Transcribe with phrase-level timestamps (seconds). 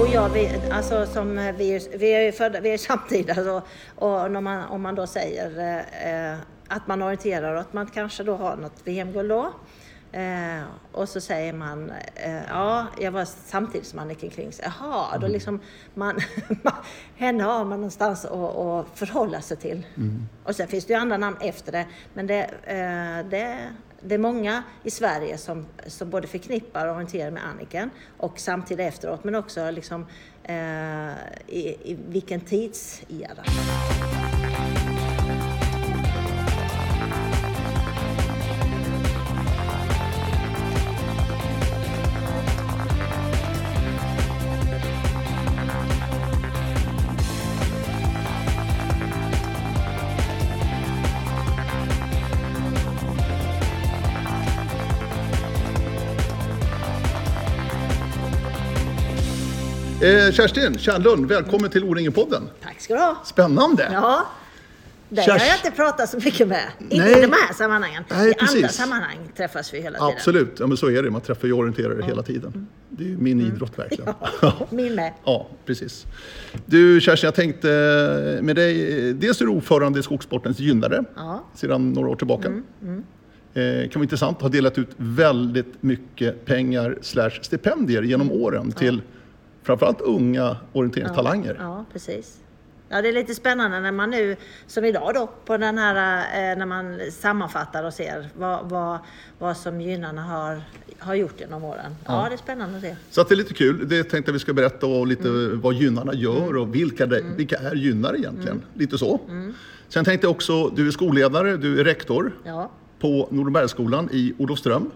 [0.00, 3.62] Och jag vet, alltså som vi, är- vi är födda, vi är samtida så,
[3.96, 5.78] och när man, om man då säger
[6.32, 9.52] eh, att man orienterar och att man kanske då har något VM-guld då.
[10.12, 10.60] Eh,
[10.92, 14.60] och så säger man, eh, ja, jag var samtidigt som Anniken Klings.
[14.64, 15.60] Jaha, då liksom
[15.94, 16.18] man,
[17.16, 19.86] henne har man någonstans att, att förhålla sig till.
[20.44, 23.58] Och sen finns det ju andra namn efter det, men det, eh, det,
[24.00, 28.86] det är många i Sverige som, som både förknippar och orienterar med Anniken och samtidigt
[28.86, 30.06] efteråt, men också liksom,
[30.42, 31.10] eh,
[31.46, 33.44] i, i vilken tidsera.
[60.08, 62.42] Eh, Kerstin Kärnlund, välkommen till O-ringen-podden.
[62.62, 63.22] Tack ska du ha!
[63.24, 63.88] Spännande!
[63.92, 64.26] Ja,
[65.08, 66.62] det har jag inte pratat så mycket med.
[66.78, 67.18] Inte Nej.
[67.18, 68.04] i de här sammanhangen.
[68.10, 68.72] Nej, I andra precis.
[68.72, 70.12] sammanhang träffas vi hela tiden.
[70.16, 71.10] Absolut, ja, men så är det.
[71.10, 72.66] Man träffar ju orienterare hela tiden.
[72.88, 74.14] Det är ju min idrott verkligen.
[74.42, 74.52] Ja.
[74.70, 75.12] Min med.
[75.24, 76.06] ja, precis.
[76.66, 77.68] Du Kerstin, jag tänkte
[78.42, 81.44] med dig, dels är du ordförande i Skogssportens gynnare Ja.
[81.54, 82.48] sedan några år tillbaka.
[82.48, 82.52] Eh,
[83.88, 89.02] kan vara intressant att ha delat ut väldigt mycket pengar slash stipendier genom åren till
[89.68, 91.56] framförallt unga orienteringstalanger.
[91.60, 92.38] Ja, precis.
[92.88, 96.58] Ja, det är lite spännande när man nu, som idag då, på den här, eh,
[96.58, 98.98] när man sammanfattar och ser vad, vad,
[99.38, 100.62] vad som gynnarna har,
[100.98, 101.96] har gjort genom åren.
[102.04, 102.96] Ja, det är spännande att se.
[103.10, 103.88] Så att det är lite kul.
[103.88, 107.56] Det tänkte jag vi ska berätta och lite vad gynnarna gör och vilka, det, vilka
[107.56, 108.62] är gynnare egentligen.
[108.74, 109.20] Lite så.
[109.88, 114.90] Sen tänkte jag också, du är skolledare, du är rektor Ja, på Nordenbergsskolan i Olofström.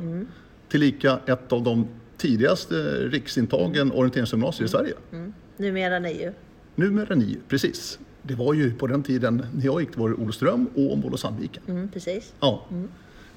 [0.68, 1.88] Tillika ett av de
[2.22, 2.74] tidigaste
[3.08, 4.94] riksintagen orienteringsgymnasier i Sverige.
[5.12, 5.32] mm.
[5.56, 6.32] numera ni ju.
[6.74, 7.98] Numera ni, precis.
[8.22, 11.20] Det var ju på den tiden när jag gick, det var det Olofström, Åmål och
[11.20, 11.62] Sandviken.
[11.68, 12.32] Mm, precis.
[12.40, 12.64] Ja.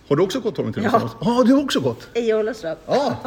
[0.07, 1.21] Har du också gått orienteringsgymnasiet?
[1.21, 2.09] Ja, du har också gått.
[2.13, 2.77] I Olofström.
[2.87, 3.17] Ja.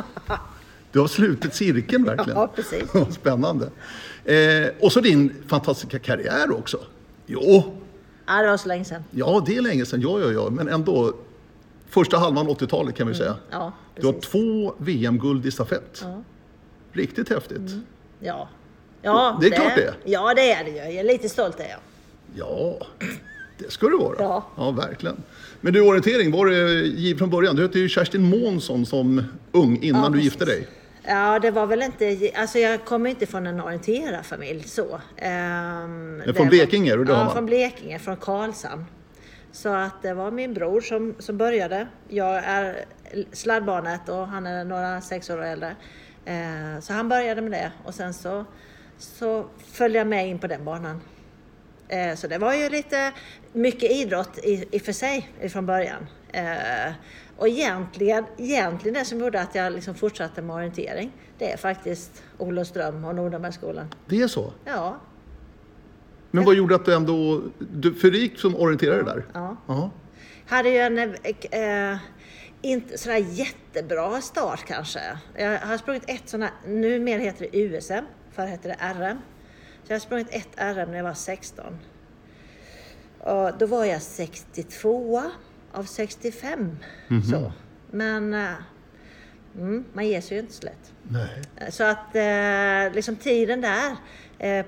[0.92, 2.38] Du har slutit cirkeln verkligen.
[2.38, 2.82] Ja, precis.
[3.14, 3.70] Spännande.
[4.24, 6.78] Eh, och så din fantastiska karriär också.
[7.26, 7.74] Jo,
[8.26, 9.02] Ja, det var så länge sedan.
[9.10, 10.50] ja det är länge sedan, ja, ja, ja.
[10.50, 11.12] men ändå.
[11.90, 13.36] Första halvan 80-talet kan vi säga.
[13.50, 16.00] Ja, Du har två VM-guld i stafett.
[16.02, 16.22] Ja.
[16.92, 17.70] Riktigt häftigt.
[18.20, 18.48] Ja.
[19.02, 19.94] Ja, Det är klart det.
[20.04, 20.76] Ja, det är det ju.
[20.76, 21.78] Jag är lite stolt är jag.
[22.34, 22.86] Ja,
[23.58, 24.16] det ska du vara.
[24.18, 24.44] Ja.
[24.56, 25.22] ja, verkligen.
[25.60, 27.56] Men du, orientering, var det från början?
[27.56, 29.22] Du hette ju Kerstin Månsson som
[29.52, 30.68] ung innan Ja, du gifte dig.
[31.02, 32.30] Ja, det var väl inte...
[32.34, 35.00] Alltså jag kommer inte från en orienterarfamilj så.
[36.26, 38.84] Det från Blekinge, är det Ja, från Blekinge, från Karlshamn.
[39.52, 41.86] Så att det var min bror som, som började.
[42.08, 42.84] Jag är
[43.32, 45.76] sladdbarnet och han är några sex år äldre.
[46.24, 48.44] Eh, så han började med det och sen så,
[48.98, 51.00] så följde jag med in på den banan.
[51.88, 53.12] Eh, Så det var ju lite
[53.52, 56.06] mycket idrott i, i för sig från början.
[56.32, 56.92] Eh,
[57.36, 62.22] Och egentligen, egentligen det som gjorde att jag liksom fortsatte med orientering, det är faktiskt
[62.38, 63.94] Olofström och Nordenbergsskolan.
[64.06, 64.52] Det är så?
[64.64, 64.96] Ja,
[66.30, 67.42] Men vad gjorde att du ändå...
[67.58, 69.26] Du, för du gick som orienterare där?
[69.34, 69.56] ja.
[69.66, 69.90] Ja.
[70.46, 71.98] Hade ju en, eh,
[72.62, 75.00] inte sådär jättebra start kanske.
[75.36, 79.18] Jag har sprungit ett sådant här, numera heter det USM, förr hette det RM.
[79.84, 81.78] Så jag har sprungit ett RM när jag var 16.
[83.18, 85.22] Och då var jag 62
[85.72, 86.76] av 65.
[87.30, 87.52] Så.
[87.90, 88.34] Men
[89.54, 90.92] mm, man ger sig ju inte så lätt.
[91.02, 91.42] Nej.
[91.70, 93.96] Så att eh, liksom tiden där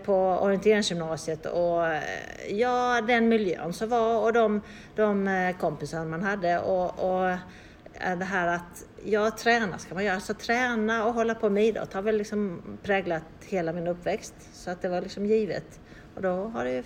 [0.04, 2.02] på orienteringsgymnasiet och eh,
[2.50, 4.60] ja, den miljön som var och de,
[4.96, 10.04] de eh, kompisar man hade och, och eh, det här att ja, träna ska man
[10.04, 10.14] göra.
[10.14, 14.34] Alltså träna och hålla på med idrott har väl liksom präglat hela min uppväxt.
[14.52, 15.80] Så att det var liksom givet.
[16.14, 16.82] Och då har det ju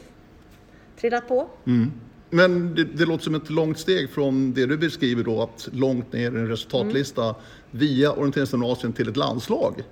[0.97, 1.49] trillat på.
[1.67, 1.93] Mm.
[2.31, 6.13] Men det, det låter som ett långt steg från det du beskriver då, att långt
[6.13, 7.35] ner i en resultatlista
[7.71, 9.83] via orienteringsgymnasium till ett landslag.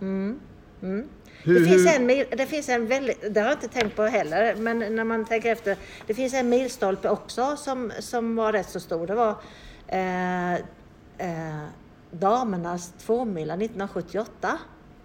[1.45, 4.03] Hur, Det finns, en, mil- det finns en väldigt, det har jag inte tänkt på
[4.03, 5.77] heller, men när man tänker efter.
[6.07, 9.07] Det finns en milstolpe också som, som var rätt så stor.
[9.07, 9.35] Det var
[9.89, 11.65] eh, eh,
[12.11, 14.59] damernas tvåmila 1978.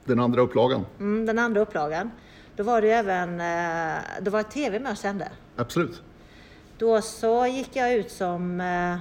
[0.05, 0.85] Den andra upplagan.
[0.99, 2.11] Mm, den andra upplagan.
[2.55, 5.27] Då var det även, eh, då var TV med och sände.
[5.55, 6.01] Absolut.
[6.77, 8.97] Då så gick jag ut som, eh,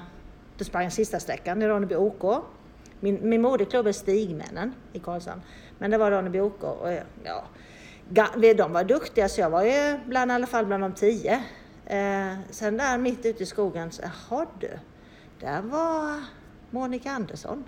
[0.58, 2.44] då sprang jag sista sträckan i Ronneby OK.
[3.00, 5.40] Min, min moderklubb är Stigmännen i Karlshamn.
[5.78, 7.44] Men det var Ronneby OK och eh, ja,
[8.56, 11.42] de var duktiga så jag var ju bland, i alla fall bland de tio.
[11.86, 14.70] Eh, sen där mitt ute i skogen, jaha du,
[15.40, 16.24] där var
[16.70, 17.64] Monica Andersson.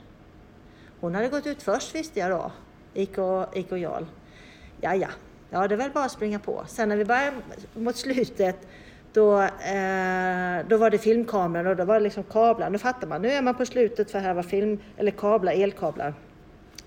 [1.01, 2.53] Hon hade gått ut först visste jag då,
[2.95, 3.19] IK,
[3.53, 4.05] IK Jarl.
[4.81, 5.09] ja, ja,
[5.51, 6.65] ja, det är väl bara att springa på.
[6.67, 7.37] Sen när vi började
[7.75, 8.69] mot slutet
[9.13, 12.71] då, eh, då var det filmkameror och då var det liksom kablar.
[12.71, 16.15] Nu fattar man, nu är man på slutet för här var film, eller kablar, elkablar.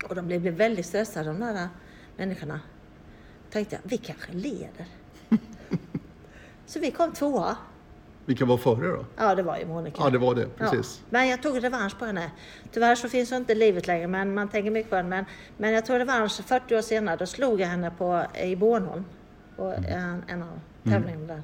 [0.08, 1.68] Och de blev väldigt stressade de där
[2.16, 2.60] människorna.
[3.50, 4.86] Tänkte jag, vi kanske leder.
[6.66, 7.56] Så vi kom tvåa.
[8.26, 9.04] Vilka var före då?
[9.16, 9.96] Ja, det var ju Monica.
[10.00, 10.46] Ja, det var det.
[10.46, 11.00] Precis.
[11.00, 11.06] Ja.
[11.10, 12.30] Men jag tog revansch på henne.
[12.72, 15.08] Tyvärr så finns hon inte i livet längre, men man tänker mycket på henne.
[15.08, 15.24] Men,
[15.56, 17.16] men jag tog revansch 40 år senare.
[17.16, 19.04] Då slog jag henne på, i Bornholm.
[19.56, 21.42] På en, en av tävlingarna där.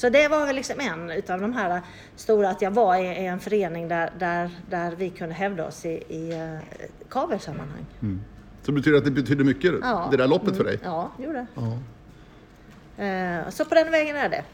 [0.00, 1.80] Så det var väl liksom en utav de här
[2.16, 5.86] stora, att jag var i, i en förening där, där, där vi kunde hävda oss
[5.86, 6.58] i, i uh,
[7.08, 7.86] kavelsammanhang.
[8.02, 8.20] Mm.
[8.62, 10.08] Så betyder att det betyder mycket, ja.
[10.10, 10.74] det där loppet för dig?
[10.74, 10.86] Mm.
[10.92, 11.46] Ja, det gjorde
[12.96, 13.42] det.
[13.44, 14.44] Uh, så på den vägen är det.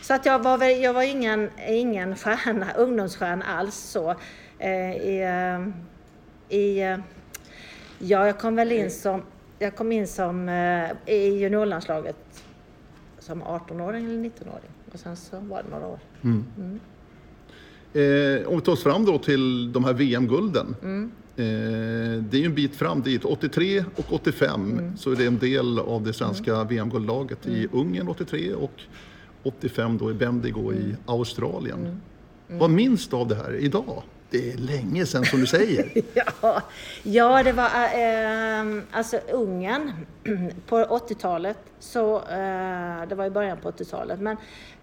[0.00, 4.10] Så att jag var, väl, jag var ingen, ingen stjärna, ungdomsstjärna alls så.
[4.64, 5.22] Uh, i,
[6.48, 6.80] i,
[7.98, 9.22] ja, jag kom väl in som,
[9.58, 10.48] jag kom in som
[11.06, 12.44] i juniorlandslaget
[13.18, 14.70] som 18-åring eller 19-åring.
[14.92, 15.98] Och sen så var det några år.
[16.22, 16.44] Mm.
[16.56, 16.80] Mm.
[17.92, 20.76] Eh, om vi tar oss fram då till de här VM-gulden.
[20.82, 21.12] Mm.
[21.36, 23.24] Eh, det är ju en bit fram dit.
[23.24, 24.96] 83 och 85 mm.
[24.96, 26.64] så är det en del av det svenska.
[26.64, 27.68] VM-guldlaget i.
[27.72, 28.80] Ungern 83 och
[29.42, 32.00] 85 då i Bendigo i Australien.
[32.48, 34.02] Vad minns du av det här idag?
[34.30, 35.90] Det är länge sedan som du säger.
[36.14, 36.62] ja,
[37.02, 39.92] ja, det var eh, alltså Ungern
[40.66, 41.58] på 80-talet.
[41.82, 44.20] Så, eh, det var i början på 80-talet.
[44.20, 44.36] Men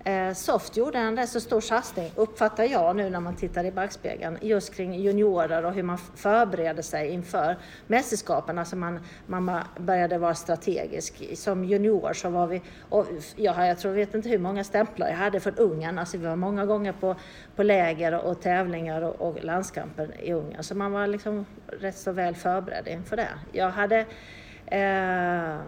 [0.03, 3.71] Eh, Soft gjorde en rätt så stor satsning, uppfattar jag nu när man tittar i
[3.71, 7.55] backspegeln, just kring juniorer och hur man förbereder sig inför
[7.87, 8.57] mästerskapen.
[8.59, 11.37] Alltså man, man började vara strategisk.
[11.37, 13.05] Som junior så var vi, och
[13.35, 15.99] jag, jag tror, vet inte hur många stämplar jag hade från Ungern.
[15.99, 17.15] Alltså vi var många gånger på,
[17.55, 20.63] på läger och tävlingar och, och landskamper i Ungern.
[20.63, 23.29] Så man var liksom rätt så väl förberedd inför det.
[23.51, 24.05] Jag hade
[24.71, 25.59] Eh,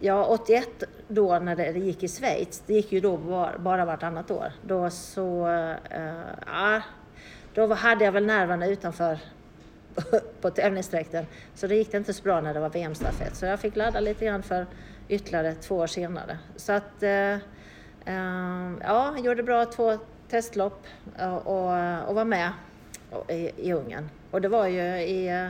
[0.00, 4.30] ja, 81 då när det, gick i Schweiz, det gick ju då bara, bara vartannat
[4.30, 4.52] år.
[4.62, 5.48] Då så,
[5.90, 6.82] eh, ja,
[7.54, 9.18] då hade jag väl nerverna utanför
[10.40, 11.26] på tävlingsdräkten.
[11.54, 13.36] Så det gick det inte så bra när det var VM-stafett.
[13.36, 14.66] Så jag fick ladda lite grann för
[15.08, 16.38] ytterligare två år senare.
[16.56, 17.32] Så att, eh,
[18.04, 20.86] eh ja, gjorde bra två testlopp
[21.18, 22.50] och, och, och var med
[23.28, 24.08] i, i Ungern.
[24.30, 25.48] Och det var ju i eh,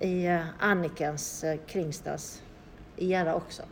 [0.00, 2.42] i eh, Annikens eh, Kringstads
[2.96, 3.62] era också.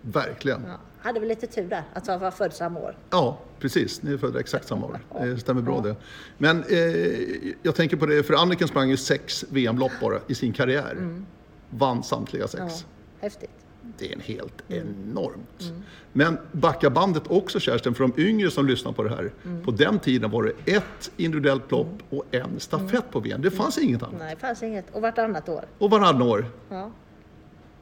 [0.00, 0.64] Verkligen.
[0.66, 0.78] Ja.
[0.98, 2.96] Hade vi lite tur där, att jag var född samma år.
[3.10, 4.02] Ja, precis.
[4.02, 5.00] Ni är födda exakt samma år.
[5.20, 5.96] Det stämmer bra det.
[6.38, 10.52] Men eh, jag tänker på det, för Anniken sprang ju sex VM-lopp bara i sin
[10.52, 10.92] karriär.
[10.92, 11.26] Mm.
[11.70, 12.62] Vann samtliga sex.
[12.62, 12.86] Ja,
[13.20, 13.63] häftigt
[13.98, 14.88] det är en helt mm.
[14.88, 15.60] enormt.
[15.60, 15.82] Mm.
[16.12, 19.32] Men backa bandet också Kerstin, för de yngre som lyssnar på det här.
[19.44, 19.64] Mm.
[19.64, 22.18] På den tiden var det ett individuellt lopp mm.
[22.18, 23.42] och en stafett på VM.
[23.42, 24.18] Det fanns inget annat.
[24.18, 24.94] Nej, det fanns inget.
[24.94, 25.64] Och vartannat år.
[25.78, 26.46] Och varannat år.
[26.68, 26.90] Ja.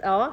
[0.01, 0.33] ja.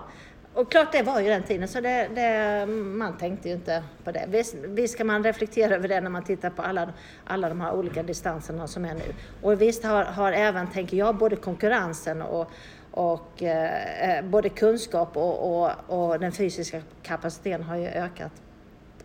[0.53, 4.11] Och klart det var ju den tiden, så det, det, man tänkte ju inte på
[4.11, 4.25] det.
[4.27, 6.93] Visst, visst kan man reflektera över det när man tittar på alla,
[7.25, 9.13] alla de här olika distanserna som är nu.
[9.41, 12.51] Och visst har, har även, tänker jag, både konkurrensen och,
[12.99, 18.31] och eh, eh, både kunskap och, och, och, den fysiska kapaciteten har ju ökat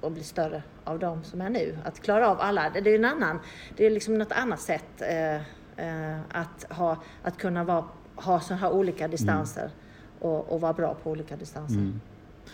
[0.00, 1.78] och blivit större av de som är nu.
[1.84, 3.38] Att klara av alla, det är en annan,
[3.76, 8.54] det är liksom något annat sätt eh, eh, att, ha, att kunna vara, ha så
[8.54, 9.72] här olika distanser mm.
[10.18, 11.78] och, och vara bra på olika distanser.
[11.78, 12.00] Mm.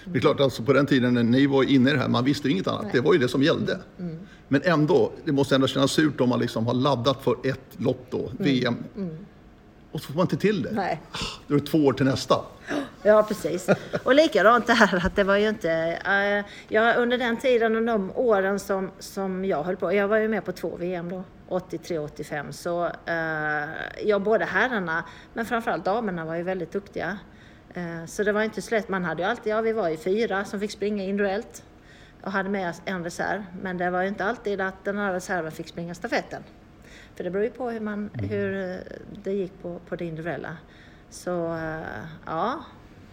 [0.05, 2.25] Det är klart, alltså på den tiden när ni var inne i det här, man
[2.25, 2.83] visste inget annat.
[2.83, 2.93] Nej.
[2.93, 3.79] Det var ju det som gällde.
[3.99, 4.19] Mm.
[4.49, 8.07] Men ändå, det måste ändå kännas surt om man liksom har laddat för ett lopp
[8.11, 8.37] då, mm.
[8.39, 8.77] VM.
[8.97, 9.17] Mm.
[9.93, 10.71] Och så får man inte till det.
[10.73, 11.01] Nej.
[11.47, 12.45] Då är det två år till nästa.
[13.03, 13.69] Ja, precis.
[14.05, 15.99] Och likadant det här att det var ju inte...
[16.09, 20.17] Uh, ja, under den tiden och de åren som, som jag höll på, jag var
[20.17, 22.93] ju med på två VM då, 83 85, så uh,
[24.05, 25.05] ja, både herrarna
[25.35, 27.19] men framförallt damerna var ju väldigt duktiga.
[27.77, 28.89] Uh, så det var inte så lätt.
[28.89, 31.63] Man hade ju alltid, ja vi var ju fyra som fick springa individuellt
[32.23, 33.45] och hade med en reserv.
[33.63, 36.43] Men det var ju inte alltid att den här reserven fick springa stafetten.
[37.21, 38.31] För det beror ju på hur, man, mm.
[38.31, 38.77] hur eh,
[39.25, 40.57] det gick på, på det individuella.
[41.11, 41.81] Så eh,
[42.27, 42.65] ja,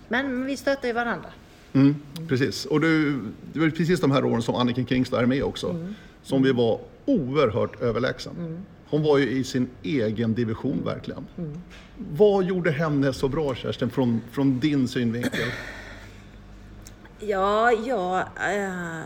[0.07, 1.29] men vi stöttar ju varandra.
[1.73, 1.95] Mm,
[2.27, 3.19] precis, och du,
[3.53, 5.69] det var precis de här åren som Anniken Kingstad är med också.
[5.69, 5.95] Mm.
[6.23, 8.35] Som vi var oerhört överlägsen.
[8.37, 8.57] Mm.
[8.89, 11.25] Hon var ju i sin egen division verkligen.
[11.37, 11.61] Mm.
[12.11, 15.49] Vad gjorde henne så bra Kerstin, från, från din synvinkel?
[17.19, 19.01] Ja, ja äh,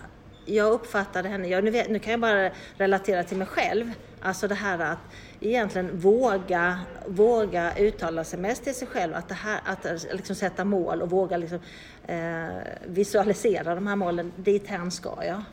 [0.45, 3.91] jag uppfattade henne, ja, nu, vet, nu kan jag bara relatera till mig själv.
[4.21, 4.99] Alltså det här att
[5.39, 10.65] egentligen våga, våga uttala sig mest till sig själv, att, det här, att liksom sätta
[10.65, 11.59] mål och våga liksom,
[12.07, 12.47] eh,
[12.85, 15.43] visualisera de här målen, dit hän ska jag.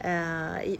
[0.00, 0.74] Eh,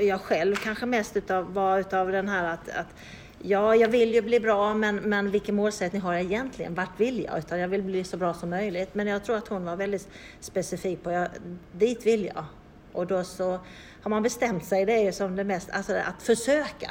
[0.00, 2.94] jag själv kanske mest utav, var utav den här att, att
[3.42, 6.74] Ja, jag vill ju bli bra, men, men vilken målsättning har jag egentligen?
[6.74, 7.38] Vart vill jag?
[7.38, 8.94] Utan jag vill bli så bra som möjligt.
[8.94, 10.08] Men jag tror att hon var väldigt
[10.40, 11.28] specifik på, jag,
[11.72, 12.44] dit vill jag.
[12.92, 13.58] Och då så
[14.02, 16.90] har man bestämt sig, det är ju som det mest, alltså att försöka.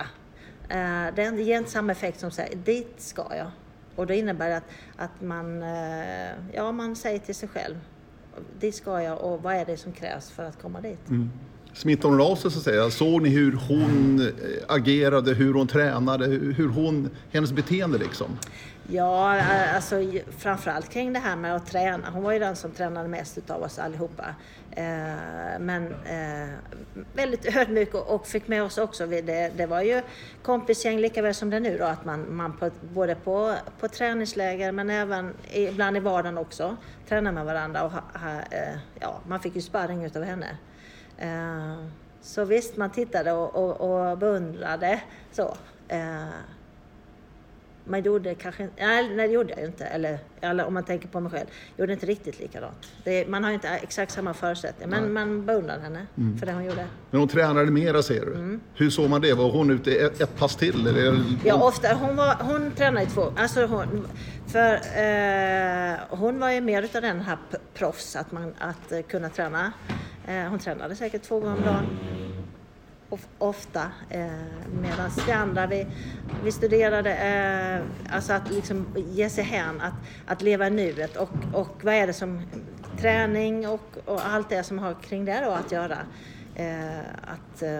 [0.69, 3.51] Eh, det ger inte samma effekt som säger, dit ska jag.
[3.95, 4.63] Och det innebär att,
[4.95, 7.75] att man, eh, ja, man säger till sig själv,
[8.59, 11.09] dit ska jag och vad är det som krävs för att komma dit.
[11.09, 11.31] Mm.
[11.73, 12.89] Smittade hon av sig så att säga?
[12.89, 14.33] Såg ni hur hon eh,
[14.67, 18.37] agerade, hur hon tränade, hur hon, hennes beteende liksom?
[18.91, 19.41] Ja,
[19.75, 19.95] alltså
[20.37, 22.09] framförallt kring det här med att träna.
[22.09, 24.35] Hon var ju den som tränade mest utav oss allihopa.
[24.71, 26.49] Eh, men eh,
[27.13, 29.07] väldigt ödmjuk och fick med oss också.
[29.07, 30.01] Det, var ju
[30.43, 33.87] kompisgäng lika väl som det är nu då, att man, man på, både på, på
[33.87, 36.77] träningsläger men även ibland i vardagen också
[37.07, 37.83] tränar med varandra.
[37.83, 37.93] Och
[38.53, 40.57] eh, ja, man fick ju sparring utav henne.
[42.21, 45.55] Så visst, man tittade och, och, och beundrade så.
[47.89, 49.85] Eh, man gjorde kanske nej, nej det gjorde jag inte.
[49.85, 52.87] Eller, eller om man tänker på mig själv, gjorde inte riktigt likadant.
[53.03, 55.11] Det, man har ju inte exakt samma förutsättningar, men nej.
[55.11, 56.37] man beundrade henne mm.
[56.37, 56.85] för det hon gjorde.
[57.11, 58.33] Men hon tränade mera säger du.
[58.33, 58.61] Mm.
[58.75, 59.33] Hur såg man det?
[59.33, 60.87] Var hon ute ett, ett pass till?
[60.87, 61.23] Eller?
[61.45, 61.93] Ja, ofta.
[61.93, 63.33] Hon, var, hon tränade i två.
[63.37, 64.07] Alltså hon,
[64.47, 67.37] för eh, hon var ju mer utav den här
[67.73, 69.71] proffs, att, man, att uh, kunna träna.
[70.27, 71.85] Eh, hon tränade säkert två gånger om dagen.
[73.37, 73.81] Ofta.
[74.09, 74.27] Eh,
[74.81, 75.87] Medan vi andra, vi,
[76.43, 79.93] vi studerade, eh, alltså att liksom ge sig hän, att,
[80.27, 82.41] att leva i nuet och, och vad är det som,
[82.99, 85.97] träning och, och allt det som har kring det då att göra.
[86.55, 87.79] Eh, att eh,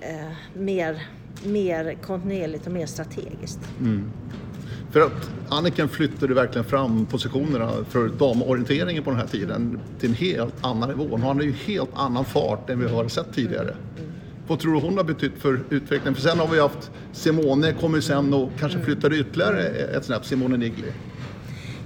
[0.00, 1.06] eh, mer,
[1.44, 3.60] mer kontinuerligt och mer strategiskt.
[3.80, 4.12] Mm.
[4.90, 10.14] För att Anniken flyttade verkligen fram positionerna för damorienteringen på den här tiden till en
[10.14, 11.08] helt annan nivå.
[11.10, 13.74] Hon hade ju helt annan fart än vi har sett tidigare.
[14.48, 16.14] Vad tror du hon har betytt för utvecklingen?
[16.14, 20.56] För sen har vi haft Simone, kommer sen och kanske flyttade ytterligare ett snäpp, Simone
[20.56, 20.92] Nigli.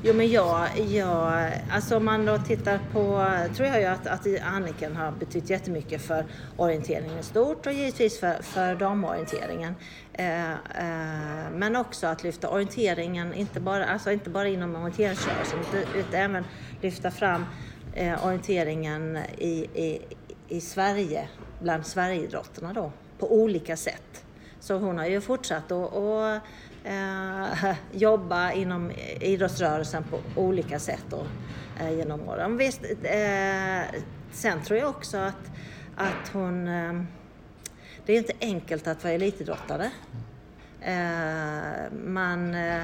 [0.03, 3.27] Jo men jag, jag, alltså om man då tittar på,
[3.57, 6.25] tror jag ju att, att Anniken har betytt jättemycket för
[6.57, 9.75] orienteringen i stort och givetvis för, för damorienteringen.
[10.13, 15.59] Eh, eh, men också att lyfta orienteringen, inte bara, alltså inte bara inom orienteringsrörelsen
[15.97, 16.45] utan även
[16.81, 17.47] lyfta fram
[17.95, 20.03] eh, orienteringen i, i,
[20.49, 21.29] i Sverige,
[21.63, 24.25] bland Sverigeidrotterna då, på olika sätt.
[24.61, 26.43] Så hon har ju fortsatt att
[26.85, 31.27] eh, jobba inom idrottsrörelsen på olika sätt då,
[31.81, 32.57] eh, genom åren.
[32.57, 34.01] Visst, eh,
[34.33, 35.51] sen tror jag också att,
[35.97, 36.69] att hon...
[36.69, 37.03] Eh,
[38.07, 39.91] det är inte enkelt att vara elitidrottare.
[40.81, 42.55] Eh, man...
[42.55, 42.83] Eh,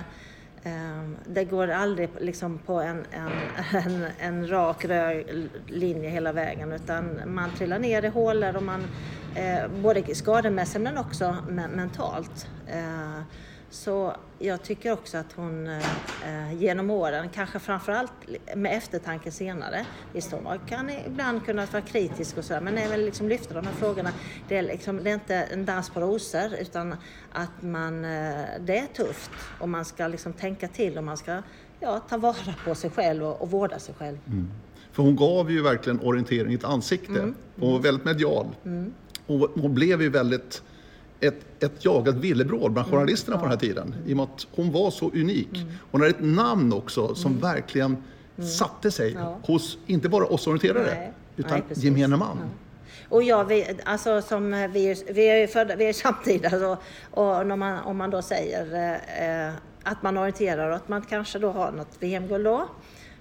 [0.63, 3.33] eh det går aldrig liksom på en, en,
[3.85, 8.85] en, en rak röd linje hela vägen utan man trillar ner i hålor och man
[9.35, 11.37] eh, både skademässigt men också
[11.75, 12.49] mentalt.
[12.67, 13.21] Eh,
[13.71, 18.13] så jag tycker också att hon eh, genom åren, kanske framförallt
[18.57, 23.29] med eftertanke senare, visst hon kan ibland kunna vara kritisk och sådär, men även liksom
[23.29, 24.11] lyfta de här frågorna.
[24.49, 26.97] Det är, liksom, det är inte en dans på rosor utan
[27.33, 29.31] att man, eh, det är tufft
[29.61, 31.43] och man ska liksom tänka till och man ska
[31.81, 34.19] ja, ta vara på sig själv och, och vårda sig själv.
[34.27, 34.51] Mm.
[34.93, 37.35] För hon gav ju verkligen orientering ett ansikte mm.
[37.61, 38.47] och väldigt medial.
[38.65, 38.93] Mm.
[39.27, 40.63] Och hon blev ju väldigt
[41.21, 42.91] ett, ett jagat villebråd bland mm.
[42.91, 43.95] journalisterna på den här tiden.
[44.07, 45.57] I och med att hon var så unik.
[45.57, 45.69] Mm.
[45.91, 47.43] Hon hade ett namn också som mm.
[47.43, 47.97] verkligen
[48.59, 49.39] satte sig ja.
[49.43, 51.13] hos, inte bara oss orienterare, Nej.
[51.37, 52.39] utan Nej, gemene man.
[52.43, 52.49] Ja.
[53.09, 56.79] Och ja, vi, alltså som vi, vi är ju födda, vi är samtida alltså,
[57.11, 58.95] och när man, om man då säger
[59.49, 62.69] eh, att man orienterar och att man kanske då har något VM-guld då.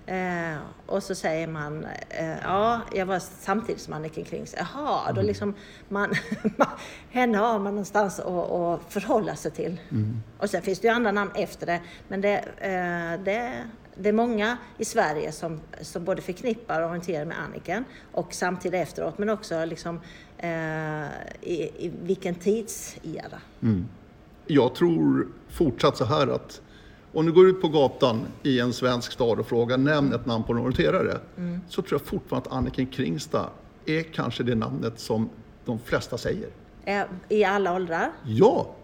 [0.06, 4.46] Eh, och så säger man, eh, ja, jag var samtidigt som Anniken Kling.
[4.58, 5.26] Jaha, då mm.
[5.26, 5.54] liksom
[5.90, 6.14] man,
[7.10, 9.80] henne har man någonstans att, att förhålla sig till.
[9.92, 10.24] Mm.
[10.38, 13.64] Och sen finns det ju andra namn efter det, men det, eh, det,
[13.96, 18.82] det är många i Sverige som, som både förknippar och orienterar med Anniken och samtidigt
[18.82, 20.00] efteråt, men också liksom
[20.38, 21.06] eh,
[21.42, 23.42] i, i vilken tidsera.
[23.62, 23.88] Mm.
[24.48, 26.62] Jag tror fortsatt så här att
[27.15, 30.43] om du går ut på gatan i en svensk stad och frågar nämn ett namn
[30.43, 31.62] på en orienterare mm.
[31.69, 33.50] så tror jag fortfarande att Anniken Kringstad
[33.86, 35.29] är kanske det namnet som
[35.65, 36.50] de flesta säger.
[37.29, 38.12] I alla åldrar?
[38.24, 38.75] Ja!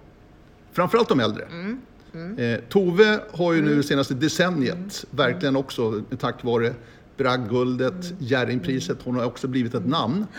[0.71, 1.43] Framförallt de äldre.
[1.45, 1.81] Mm.
[2.13, 2.37] Mm.
[2.37, 3.83] Eh, Tove har ju nu mm.
[3.83, 4.89] senaste decenniet mm.
[5.09, 6.73] verkligen också tack vare
[7.17, 8.15] Bragdguldet, mm.
[8.19, 10.25] Jerringpriset, hon har också blivit ett namn.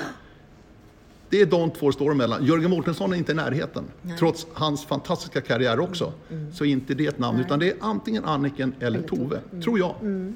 [1.32, 2.44] Det är de två står emellan.
[2.46, 3.84] Jörgen Mårtensson är inte i närheten.
[4.02, 4.18] Nej.
[4.18, 6.04] Trots hans fantastiska karriär också.
[6.04, 6.42] Mm.
[6.42, 6.54] mm.
[6.54, 7.36] Så inte det ett namn.
[7.36, 7.46] Nej.
[7.46, 9.40] Utan det är antingen Anniken eller, eller Tove.
[9.52, 9.62] Mm.
[9.62, 9.94] Tror jag.
[10.00, 10.34] Mm.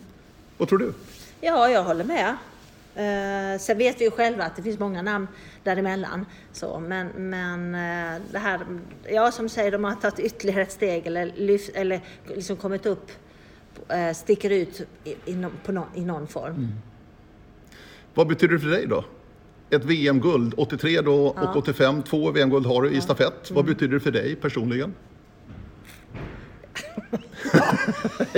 [0.57, 0.93] Vad tror du?
[1.41, 2.29] Ja, jag håller med.
[2.95, 5.27] Eh, sen vet vi ju själva att det finns många namn
[5.63, 6.27] däremellan.
[6.53, 8.61] Så, men men eh, det här,
[9.11, 13.11] ja som säger, de har tagit ytterligare ett steg eller, lyft, eller liksom kommit upp,
[13.89, 16.69] eh, sticker ut i, i, på nå, i någon form.
[18.15, 19.05] Vad betyder det för dig då?
[19.71, 23.51] Ett VM-guld, 83 då och 85, två VM-guld har du i stafett.
[23.51, 24.95] Vad betyder det för dig personligen?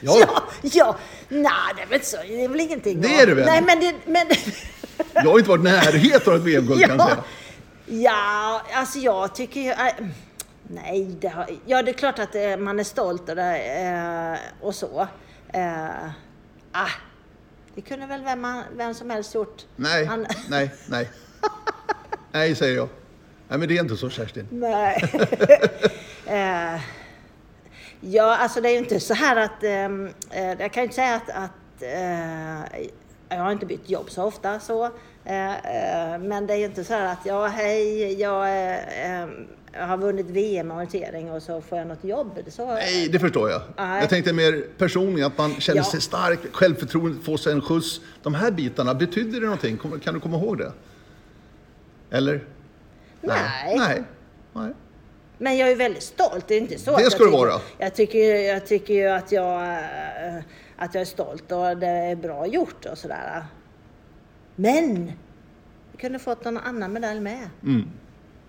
[0.00, 0.96] ja, Ja, ja,
[1.28, 3.00] nej det är väl så, det är väl ingenting.
[3.00, 3.46] Det är det väl?
[3.46, 4.26] Nej men det, men,
[5.14, 7.24] jag har inte varit i närheten av ett VM-guld kan jag ja, säga.
[8.02, 9.94] ja, alltså jag tycker ju, äh,
[10.62, 14.66] nej, det har, ja det är klart att eh, man är stolt och, det, eh,
[14.66, 15.08] och så.
[15.52, 16.08] Eh,
[16.72, 16.88] ah,
[17.78, 19.66] det kunde väl vem, vem som helst gjort.
[19.76, 21.10] Nej, Han- nej, nej.
[22.32, 22.88] Nej, säger jag.
[23.48, 24.46] Nej, men det är inte så Kerstin.
[24.50, 25.04] Nej.
[26.26, 26.80] eh,
[28.00, 29.62] ja, alltså det är ju inte så här att...
[29.64, 31.30] ehm, eh, jag kan ju inte säga att...
[31.30, 32.80] att eh,
[33.28, 34.84] jag har inte bytt jobb så ofta så.
[35.24, 39.48] Eh, eh, men det är ju inte så här att ja, hej, jag, eh, ehm,
[39.72, 42.38] jag har vunnit VM i orientering och så får jag något jobb.
[42.48, 43.62] Så, Nej, det förstår jag.
[43.76, 44.00] Nej.
[44.00, 45.84] Jag tänkte mer personligen, att man känner Ja.
[45.84, 48.00] sig stark, självförtroende, får sig en skjuts.
[48.22, 49.78] De här bitarna, betyder det någonting?
[50.04, 50.72] Kan du komma ihåg det?
[52.10, 52.44] Eller?
[53.20, 53.74] Nej.
[53.78, 54.02] Nej.
[54.52, 54.72] Nej.
[55.38, 56.44] Men jag är väldigt stolt.
[56.48, 57.60] Det är inte så Det ska du tycker, vara.
[57.78, 60.36] Jag tycker, ju- jag tycker ju att jag, eh,
[60.76, 63.44] att jag är stolt och det är bra gjort och sådär.
[64.56, 65.12] Men!
[65.92, 67.48] Jag kunde fått någon annan medalj med.
[67.62, 67.88] Mm.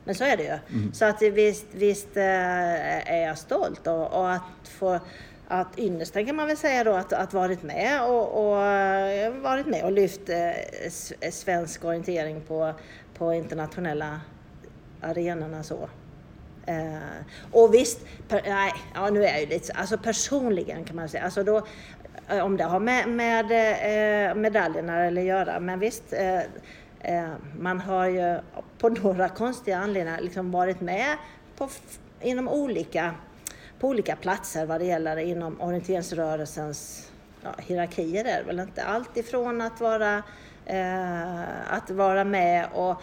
[0.09, 0.57] Men så är det ju.
[0.93, 4.99] Så att visst, visst eh, är jag stolt och, och att få
[5.47, 9.67] att ynnesten kan man väl säga då att, att varit med och, och eh, varit
[9.67, 10.49] med och lyft eh,
[10.85, 12.73] s- svensk orientering på,
[13.17, 14.21] på internationella
[15.01, 15.89] arenorna så.
[16.65, 16.97] Eh,
[17.51, 21.23] och visst, per, nej, ja nu är jag ju lite, alltså personligen kan man säga,
[21.23, 21.61] alltså då,
[22.29, 23.45] eh, om det har med, med
[24.29, 26.41] eh, medaljerna eller göra, men visst, eh, eh,
[27.59, 28.39] man har ju
[28.77, 31.17] på några konstiga anledningar liksom varit med
[31.57, 31.69] på,
[32.21, 33.13] inom olika,
[33.79, 37.11] på olika platser vad det gäller inom orienteringsrörelsens
[37.43, 38.83] ja, hierarkier är det väl inte.
[38.83, 40.23] Allt ifrån att vara,
[40.65, 43.01] eh, att vara med och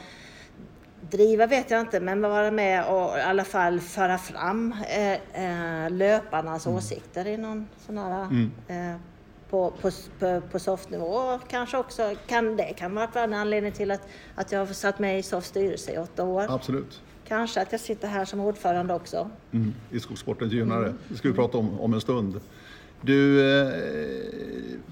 [1.01, 5.91] driva vet jag inte, men vara med och i alla fall föra fram eh, eh,
[5.91, 8.23] löparnas åsikter i någon sån här,
[8.69, 8.97] eh,
[9.51, 11.05] på, på, på, på softnivå.
[11.05, 14.99] Och kanske också kan det kan vara en anledning till att, att jag har satt
[14.99, 16.47] med i SOFs styrelse i åtta år.
[16.49, 17.03] Absolut.
[17.29, 19.31] Kanske att jag sitter här som ordförande också.
[19.53, 19.75] Mm.
[19.91, 20.95] I Skogssportens gynnare.
[21.09, 22.41] Det ska vi prata om om en stund.
[23.01, 23.73] Du, eh,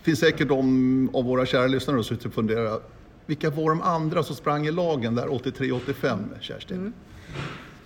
[0.03, 2.81] finns säkert de av våra kära lyssnare som sitter och funderar.
[3.27, 6.93] Vilka var de andra som sprang i lagen där 83-85, Kerstin?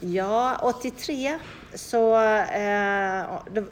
[0.00, 1.38] Ja, 83
[1.74, 3.22] så eh,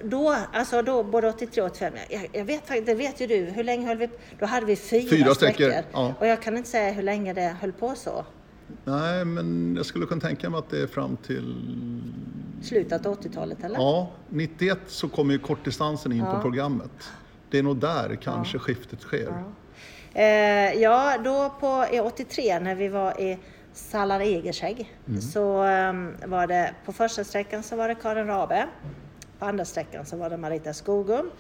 [0.05, 1.93] då- alltså då både 83 och 85.
[2.11, 4.09] Jag, jag vet faktiskt, det vet ju du, hur länge höll vi
[4.39, 5.73] Då hade vi fyra, Fyra sträckor.
[5.93, 6.15] ja.
[6.21, 8.25] Och jag kan inte säga hur länge det höll på så.
[8.85, 11.55] Nej, men jag skulle kunna tänka mig att det är fram till...
[12.63, 13.77] Slutet av 80-talet eller?
[13.79, 16.91] Ja, 91 så kommer ju kortdistansen in på programmet.
[17.51, 19.35] Det är nog där kanske skiftet sker.
[20.15, 20.25] Eh,
[20.83, 23.39] ja, då på i 83 när vi var i
[23.77, 25.93] Sallar Egersägg så eh,
[26.27, 28.67] var det på första sträckan så var det Karin Rabe.
[29.39, 31.31] På andra sträckan så var det Marita Skogum.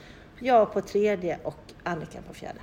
[0.40, 2.60] Jag på tredje och Annika på fjärde.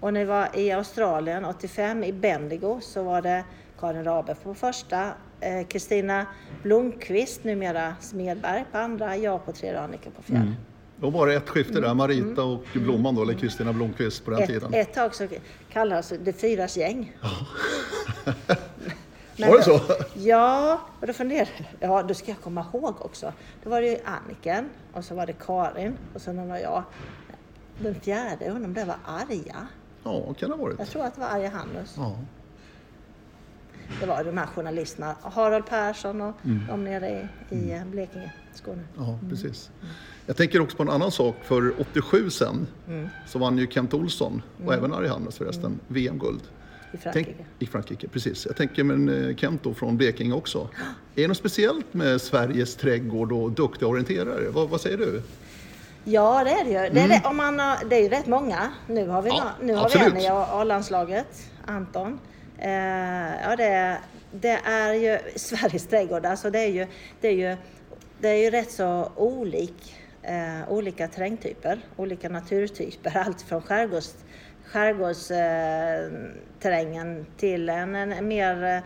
[0.00, 3.44] Och när vi var i Australien 85 i Bendigo så var det
[3.80, 6.26] Karin Rabe på första, eh, Kristina
[6.62, 10.54] Blomqvist, numera Smedberg på andra, jag på tredje och Annika på fjärde.
[11.00, 14.48] Då var ett skifte där, Marita och Blomman då, eller Kristina Blomqvist på den Ett,
[14.48, 14.74] tiden.
[14.74, 15.28] ett tag så
[15.72, 17.16] kallades det Fyras gäng.
[19.38, 19.94] Men Var det då- så?
[20.14, 23.32] Ja, och då funderade jag, ja då ska jag komma ihåg också.
[23.64, 26.82] Då var det ju Anniken och så var det Karin och sen var jag.
[27.78, 29.56] Den fjärde, jag undrar om det var Arja.
[30.04, 30.78] Ja, kan det ha varit.
[30.78, 31.94] Jag tror att det var Arja Hannus.
[31.96, 32.16] Ja.
[34.00, 36.62] Det var de här journalisterna, Harald Persson och Mm.
[36.68, 38.82] de nere i, i Blekinge, Skåne.
[38.96, 39.70] Ja, precis.
[40.26, 41.36] Jag tänker också på en annan sak.
[41.42, 42.66] För 87 sen
[43.26, 46.40] så vann ju Kent Olsson, och även Ari Hannes förresten, VM-guld.
[46.92, 47.32] I Frankrike.
[47.36, 48.46] Tänk, I Frankrike, precis.
[48.46, 50.68] Jag tänker med eh, Kent då från Blekinge också.
[51.14, 54.48] Är det något speciellt med Sveriges trädgård och duktiga orienterare?
[54.50, 55.22] Vad, vad säger du?
[56.04, 56.94] Ja, det är det ju.
[56.94, 58.72] Det är, det, om man har, det är ju rätt många.
[58.88, 59.42] Nu har vi, Mm.
[59.44, 62.18] Ja, nu har vi en i A-landslaget, Anton.
[62.58, 62.70] Eh,
[63.44, 63.98] ja, det,
[64.32, 66.26] det är ju Sveriges trädgård.
[66.26, 66.86] Alltså det, är ju,
[67.20, 67.56] det, är ju,
[68.20, 69.94] det är ju rätt så olik,
[70.26, 73.18] eh, olika terrängtyper, olika naturtyper.
[73.26, 74.14] Allt från skärgårds,
[74.64, 78.82] skärgårdsterrängen eh, till en, en mer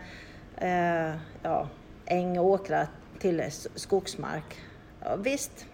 [0.57, 1.11] eh,
[1.43, 1.69] ja,
[2.05, 2.87] äng och åkrar
[3.19, 3.43] till
[3.75, 4.61] skogsmark.
[5.03, 5.65] Ja, visst,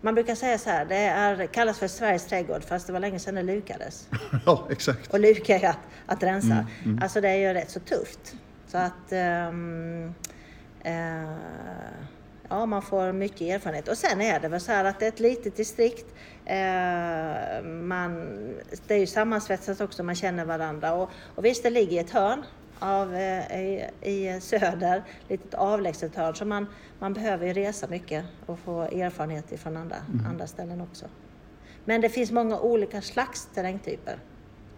[0.00, 3.18] man brukar säga så här, det är, kallas för Sveriges trädgård fast det var länge
[3.18, 4.08] sedan det lukades.
[4.46, 5.12] Ja, exakt.
[5.12, 6.66] Och luka är att, att rensa.
[7.00, 8.34] Alltså det är ju rätt så tufft.
[8.66, 10.14] Så att ehm,
[10.84, 11.32] eh,
[12.52, 13.88] ja, man får mycket erfarenhet.
[13.88, 16.06] Och sen är det väl så här att det är ett litet distrikt.
[16.44, 18.14] Eh, man,
[18.86, 20.94] det är ju sammansvetsat också, man känner varandra.
[20.94, 22.42] Och, och visst, det ligger i ett hörn
[22.78, 26.34] av, eh, i, i söder, litet avlägset hörn.
[26.34, 26.66] Så man,
[26.98, 29.96] man behöver ju resa mycket och få erfarenhet från andra,
[30.28, 31.06] andra ställen också.
[31.84, 34.18] Men det finns många olika slags terrängtyper.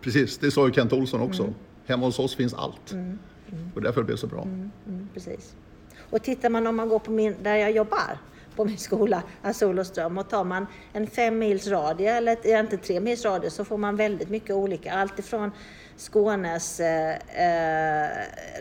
[0.01, 1.55] Precis, det sa ju Kent Olsson också.
[1.87, 2.95] Hemma hos oss finns allt.
[3.75, 4.43] Och därför det blev så bra.
[4.43, 5.55] Mm, precis.
[6.11, 8.19] Och tittar man om man går på min, där jag jobbar,
[8.57, 9.23] på min skola,
[9.63, 13.79] Olofström, och tar man en fem mils radie, eller egentligen tre mils radie, så får
[13.79, 14.93] man väldigt mycket olika.
[14.93, 15.51] Allt ifrån
[15.97, 18.11] Skånes eh, eh,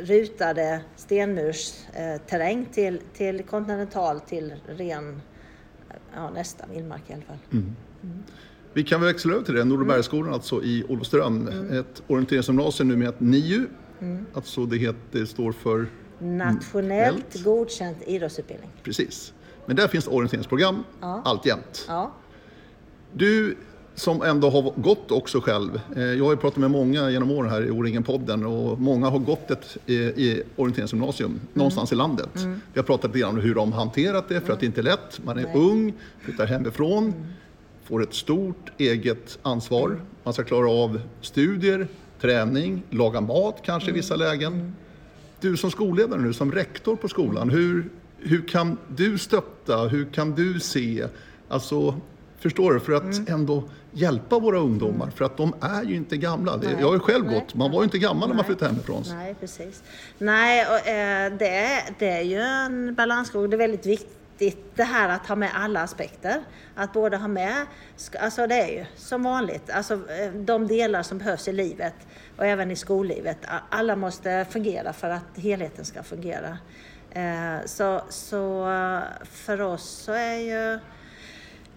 [0.01, 5.21] rutade stenmursterräng eh, terräng till, till kontinental till ren,
[6.15, 7.38] ja nästan vildmark i alla fall.
[8.73, 9.63] Vi kan väl växla över till det.
[9.63, 11.47] Norbergsskolan alltså i Olofström.
[11.71, 13.65] Ett orienteringsgymnasium nu med ett NIU.
[14.34, 15.88] Alltså det, heter, det står för
[16.19, 17.43] Nationellt Nationellt.
[17.43, 18.69] godkänt idrottsutbildning.
[18.84, 19.34] Precis.
[19.65, 21.21] Men där finns orienteringsprogram Ja.
[21.26, 21.86] alltjämt.
[21.88, 22.12] Ja.
[23.13, 23.56] Du
[23.95, 25.80] som ändå har gått också själv.
[25.95, 29.19] eh, Jag har ju pratat med många genom åren här i O-ringen-podden och många har
[29.19, 32.30] gått ett eh, i orienteringsgymnasium någonstans i landet.
[32.73, 34.84] Vi har pratat lite grann om hur de hanterat det för att det inte är
[34.84, 35.19] lätt.
[35.26, 35.52] Man är Nej.
[35.56, 37.13] ung, flyttar hemifrån,
[37.84, 40.02] får ett stort eget ansvar.
[40.23, 41.88] Man ska klara av studier,
[42.21, 44.76] träning, laga mat kanske i vissa lägen.
[45.43, 49.77] Du som skolledare nu, som rektor på skolan, hur, hur kan du stötta?
[49.77, 51.08] Hur kan du se?
[51.49, 52.01] Alltså,
[52.39, 52.79] förstår du?
[52.79, 56.56] För att ändå hjälpa våra ungdomar, för att de är ju inte gamla.
[56.56, 56.75] Nej.
[56.79, 57.39] jag har ju själv Nej.
[57.39, 58.45] gått, man var ju inte gammal när man Nej.
[58.45, 59.03] flyttade hemifrån.
[59.10, 59.84] Nej, precis.
[60.17, 63.49] Nej, och, eh, det, det är ju en balansgång.
[63.49, 66.41] Det är väldigt viktigt det här att ha med alla aspekter.
[66.75, 67.65] Att både ha med,
[68.19, 71.95] alltså det är ju som vanligt, alltså eh, de delar som behövs i livet
[72.38, 73.38] och även i skollivet.
[73.69, 76.58] Alla måste fungera för att helheten ska fungera.
[77.12, 78.65] Eh, så, så
[79.24, 80.80] för oss så är ju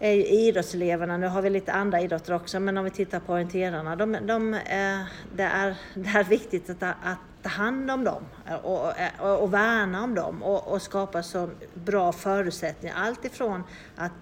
[0.01, 3.33] är ju idrottseleverna, nu har vi lite andra idrotter också, men om vi tittar på
[3.33, 5.01] orienterarna, de, de, eh,
[5.35, 9.43] det, är, det är viktigt att, ta- att ta hand om dem eh, och, och,
[9.43, 12.97] och värna om dem och, och skapa så bra förutsättningar.
[12.99, 13.63] Allt ifrån
[13.97, 14.13] att,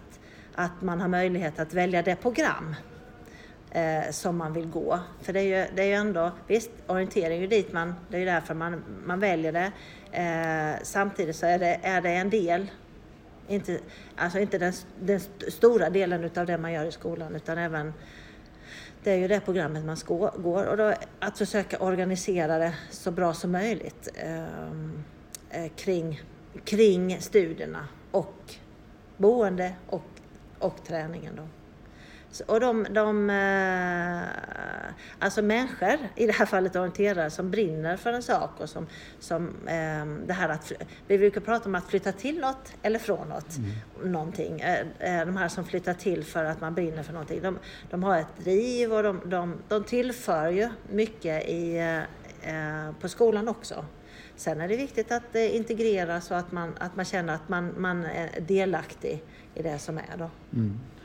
[0.55, 2.75] att man har möjlighet att välja det program
[3.75, 5.01] eh, som man vill gå.
[5.23, 8.17] För det är ju, det är ju ändå, visst orientering är ju dit man, det
[8.17, 9.73] är ju därför man, man väljer det.
[10.13, 12.71] Eh, samtidigt så är det, är det en del
[13.49, 13.79] inte,
[14.17, 17.93] alltså inte den, den stora delen utav det man gör i skolan utan även
[19.03, 23.11] det är ju det programmet man ska, går och då att försöka organisera det så
[23.11, 24.45] bra som möjligt eh,
[25.51, 26.23] eh kring,
[26.65, 28.55] kring studierna och
[29.17, 30.03] boende och,
[30.59, 31.37] och träningen.
[31.37, 31.43] Då.
[32.41, 38.23] Och de, de eh, alltså människor, i det här fallet orienterare, som brinner för en
[38.23, 38.87] sak och som,
[39.19, 40.73] som eh, det här att,
[41.07, 43.57] vi brukar prata om att flytta till något eller från något,
[44.05, 44.61] någonting.
[44.61, 47.59] Eh, eh, De här som flyttar till för att man brinner för någonting, de,
[47.91, 51.81] de har ett driv och de, de, de tillför ju mycket i,
[53.01, 53.85] på skolan också.
[54.37, 57.75] Sen är det viktigt att det integreras så att man, att man känner att man,
[57.79, 59.23] man är delaktig
[59.55, 60.31] i det som är då.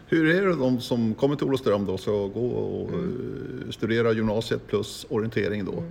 [0.10, 3.64] Hur är det de som kommer till Olofström då, ska gå och Mm.
[3.66, 5.84] eh, studera gymnasiet plus orientering då?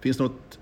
[0.00, 0.58] Finns det något,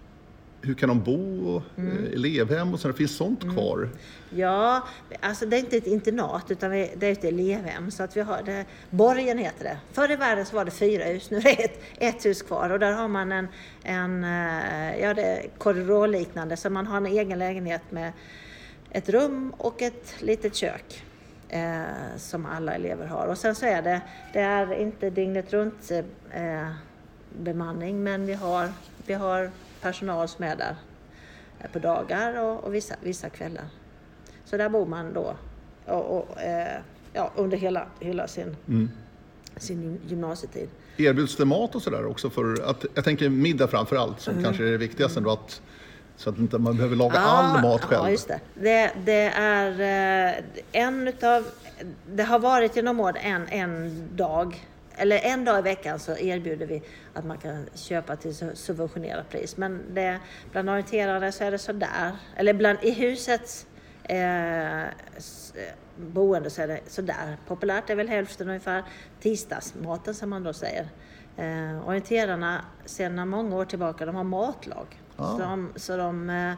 [0.63, 1.63] hur kan de bo?
[1.77, 1.99] Mm.
[2.07, 3.89] Eh, Elevhem och sådär, finns sånt kvar?
[4.31, 4.83] Ja,
[5.21, 7.91] alltså det är inte ett internat utan det är ett elevhem.
[7.91, 9.79] Så att vi har det, Borgen heter det.
[9.93, 12.71] Förr i världen så var det fyra hus, nu är det ett, ett hus kvar
[12.71, 13.49] och där har man en,
[13.83, 18.13] en eh, ja, det korridorliknande så man har en egen lägenhet med
[18.91, 21.05] ett rum och ett litet kök.
[21.49, 23.27] Eh, som alla elever har.
[23.27, 24.01] Och sen så är det,
[24.33, 25.91] det är inte dygnet runt
[26.31, 26.69] eh,
[27.39, 28.69] bemanning men vi har,
[29.07, 30.77] vi har personal som är där
[31.61, 33.65] eh, på dagar och, och vissa, vissa kvällar.
[34.45, 35.35] Så där bor man då
[35.87, 36.79] och, och, eh,
[37.13, 38.57] ja, under hela, hela sin,
[39.57, 40.69] sin gymnasietid.
[40.97, 42.31] Erbjuds det mat och sådär också?
[42.31, 44.45] För att, jag tänker middag framför allt, som Mm.
[44.45, 45.63] kanske är det viktigaste ändå, att,
[46.17, 48.03] så att inte man behöver laga all mat själv.
[48.03, 48.41] Ja, just det.
[48.55, 49.71] Det, det är
[50.33, 51.45] eh, en utav...
[52.07, 56.67] Det har varit genom år en, en dag, eller en dag i veckan så erbjuder
[56.67, 56.83] vi
[57.15, 59.57] att man kan köpa till su- subventionerat pris.
[59.57, 60.19] Men det,
[60.53, 62.13] bland orienterare så är det sådär.
[62.37, 63.67] Eller bland, i husets
[64.03, 64.83] eh,
[65.97, 67.37] boende så är det sådär.
[67.47, 68.83] Populärt är väl hälften ungefär
[69.21, 70.89] tisdagsmaten som man då säger.
[71.37, 74.87] Eh, orienterarna sedan många år tillbaka, de har matlag.
[75.17, 75.33] Ah.
[75.33, 76.53] Så de, så de eh,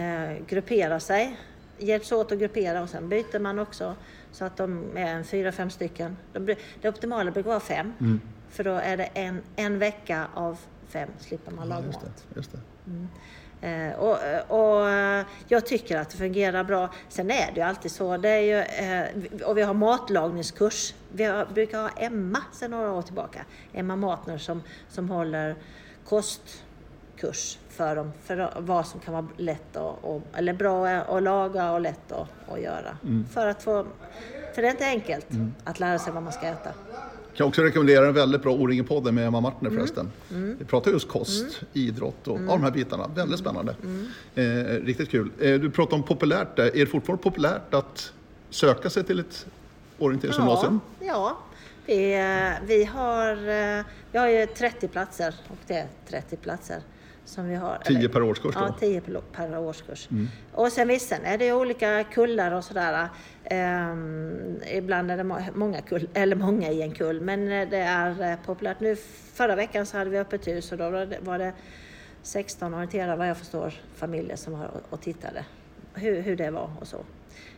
[0.00, 1.38] eh, grupperar sig
[1.78, 3.94] hjälps åt att gruppera och sen byter man också
[4.32, 6.16] så att de är en fyra, fem stycken.
[6.32, 7.92] De, det optimala brukar vara fem.
[8.00, 8.20] Mm.
[8.50, 12.52] För då är det en, en vecka av fem slipper man laga Just det, just
[12.52, 12.58] det.
[13.60, 16.90] Eh, och, och eh, jag tycker att det fungerar bra.
[17.08, 20.94] Sen är det ju alltid så, det är ju, eh, och vi har matlagningskurs.
[21.12, 23.44] Vi har, brukar ha Emma sedan några år tillbaka.
[23.72, 25.56] Emma Matner som, som håller
[27.20, 31.72] kostkurs för dem, för vad som kan vara lätt och, och, eller bra att laga
[31.72, 32.96] och lätt att, att göra.
[33.30, 33.86] För att få,
[34.54, 35.26] för det är inte enkelt
[35.64, 36.70] att lära sig vad man ska äta.
[37.34, 40.10] Kan också rekommendera en väldigt bra O-ringen-podden med Emma Martner förresten.
[40.58, 43.10] Vi pratar just kost, idrott och alla de här bitarna.
[43.14, 43.74] Väldigt spännande.
[44.34, 44.44] Eh,
[44.84, 45.30] riktigt kul.
[45.40, 46.64] Eh, du pratar om populärt där.
[46.64, 48.12] Är det fortfarande populärt att
[48.50, 49.46] söka sig till ett
[49.98, 50.80] orienteringsgymnasium?
[51.00, 51.38] Ja, ja.
[51.86, 56.82] Vi, eh, vi, har, eh, vi har ju 30 platser och det är 30 platser
[57.28, 57.78] som vi har.
[57.84, 58.60] 10 eller- per årskurs då?
[58.60, 60.08] Ja, 10 per, per årskurs.
[60.52, 63.08] Och sen visst, sen är det olika kullar och sådär.
[63.44, 68.30] Ehm, ibland är det må- många, kull, eller många i en kull, men det är
[68.32, 68.80] eh, populärt.
[68.80, 68.96] Nu
[69.34, 71.52] förra veckan så hade vi öppet hus och då var det, var det
[72.22, 75.44] 16 orienterade, vad jag förstår, familjer som var och, och tittade
[75.94, 77.04] hur, hur det var och så.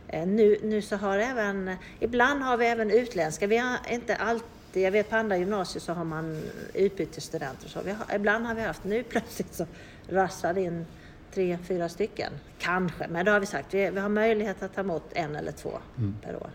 [0.08, 4.48] Eh, Nu, nu så har även, ibland har vi även utländska, vi har inte alltid,
[4.72, 6.42] jag vet på andra gymnasier så har man
[6.74, 7.82] utbytesstudenter så.
[7.82, 9.66] Vi har, ibland har vi haft, nu plötsligt så
[10.08, 10.86] rasslar det in
[11.34, 12.32] tre, fyra stycken.
[12.58, 15.52] Kanske, men då har vi sagt vi, vi har möjlighet att ta emot en eller
[15.52, 15.78] två
[16.22, 16.50] per år.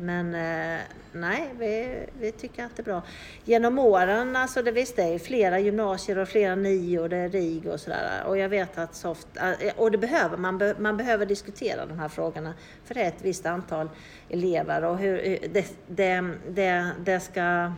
[0.00, 0.80] Men eh,
[1.12, 3.02] nej, vi, vi tycker att det är bra.
[3.44, 7.28] Genom åren, alltså det visst det är flera gymnasier och flera nio och det är
[7.28, 8.22] RIG och sådär.
[8.26, 11.98] Och jag vet att soft, eh, och det behöver man, be, man behöver diskutera de
[11.98, 12.54] här frågorna.
[12.84, 13.88] För det är ett visst antal
[14.28, 17.72] elever och hur eh, det, det, det, det ska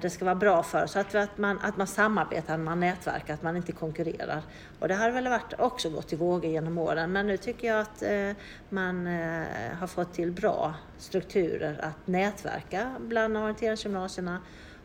[0.00, 0.86] det ska vara bra för.
[0.86, 4.42] Så att, att, man, att man samarbetar, att man nätverkar, att man inte konkurrerar.
[4.78, 7.12] Och det har väl varit också gått i vågor genom åren.
[7.12, 8.30] Men nu tycker jag att eh,
[8.68, 9.44] man eh,
[9.78, 14.40] har fått till bra strukturer att nätverka bland orienteringsgymnasierna.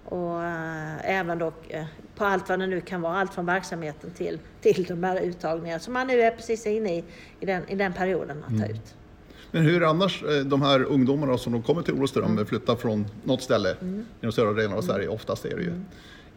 [0.06, 4.12] Och eh, även då eh, på allt vad det nu kan vara, allt från verksamheten
[4.12, 7.04] till, till de här uttagningarna som man nu är precis inne i,
[7.40, 8.96] i den, i den perioden att ta ut.
[9.52, 13.06] Men hur är annars eh, de här ungdomarna som de kommer till Olofström, flyttar från
[13.24, 13.70] något ställe
[14.22, 15.74] i de södra delarna av Sverige, oftast är det ju.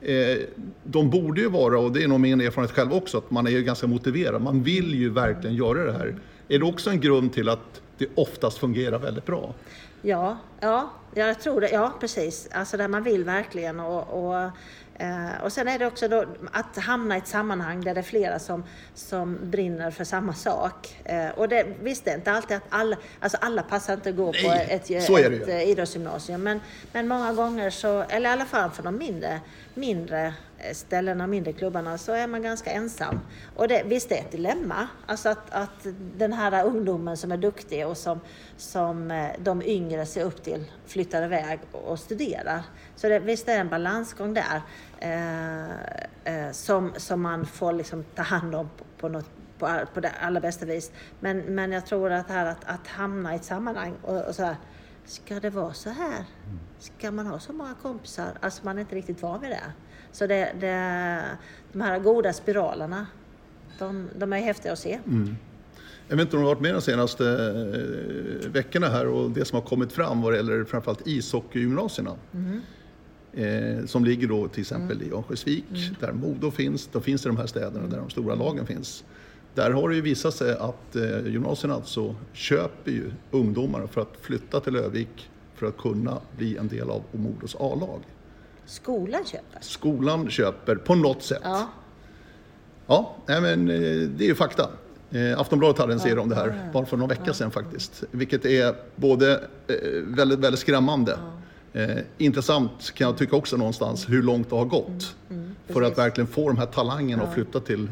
[0.01, 0.39] Eh,
[0.85, 3.51] De borde ju vara, och det är nog min erfarenhet själv också, att man är
[3.51, 4.43] ju ganska motiverad.
[4.43, 6.17] Man vill ju verkligen göra det här.
[6.49, 9.55] Är det också en grund till att det oftast fungerar väldigt bra?
[10.03, 11.71] Ja, ja, jag tror det.
[11.71, 12.49] Ja, precis.
[12.53, 13.81] Alltså där man vill verkligen.
[13.81, 14.51] Och, och,
[14.99, 18.03] eh, och sen är det också då att hamna i ett sammanhang där det är
[18.03, 20.97] flera som, som brinner för samma sak.
[21.05, 24.17] Eh, och det, visst, det är inte alltid att alla, alltså alla passar inte att
[24.17, 25.53] gå på Nej, ett, är det ett ju.
[25.53, 26.43] eh, idrottsgymnasium.
[26.43, 26.61] Men,
[26.93, 29.41] men många gånger så, eller i alla fall för de mindre,
[29.75, 30.35] mindre
[30.73, 33.21] ställena, mindre klubbarna, så är man ganska ensam.
[33.57, 34.89] Och det, visst det är ett dilemma.
[35.07, 38.21] Alltså att, att den här ungdomen som är duktig och som,
[38.57, 42.63] som de yngre ser upp till flyttar iväg och studerar.
[42.97, 44.63] Så det, visst är det en balansgång där
[45.01, 45.71] eh,
[46.25, 50.01] eh, som, som man får liksom ta hand om på, på, något, på, all- på
[50.01, 50.93] det allra bästa vis.
[51.21, 54.43] Men, men jag tror att, här, att, att hamna i ett sammanhang och, och så
[54.45, 54.57] här,
[55.07, 56.25] Ska det vara så här?
[56.79, 58.29] Ska man ha så många kompisar?
[58.41, 59.61] Alltså man är inte riktigt van vid det.
[60.13, 61.21] Så det, det,
[61.73, 63.07] de här goda spiralerna,
[63.79, 64.99] de, de är häftiga att se.
[66.09, 69.45] Jag vet inte om du har varit med de senaste eh, veckorna här och det
[69.45, 72.17] som har kommit fram vad det gäller framförallt ishockeygymnasierna.
[73.37, 75.65] Eh, som ligger då till exempel i Örnsköldsvik,
[76.01, 79.05] där Modo finns, de finns i de här städerna där de stora lagen finns.
[79.55, 84.17] Där har det ju visat sig att eh, gymnasierna alltså köper ju ungdomar för att
[84.21, 88.01] flytta till Övik för att kunna bli en del av Modos A-lag.
[88.67, 89.59] Skolan köper.
[89.61, 91.41] Skolan köper på något sätt.
[91.45, 91.69] Ja,
[92.87, 94.71] Ja, nej men eh, det är ju fakta.
[95.11, 98.05] Eh, Aftonbladet hade en serie om det här bara för några veckor sedan faktiskt.
[98.11, 99.33] Vilket är både
[99.67, 101.19] eh, väldigt, väldigt skrämmande.
[101.75, 105.17] Eh, intressant kan jag tycka också någonstans hur långt det har gått.
[105.69, 107.89] för att verkligen få de här talangerna att flytta till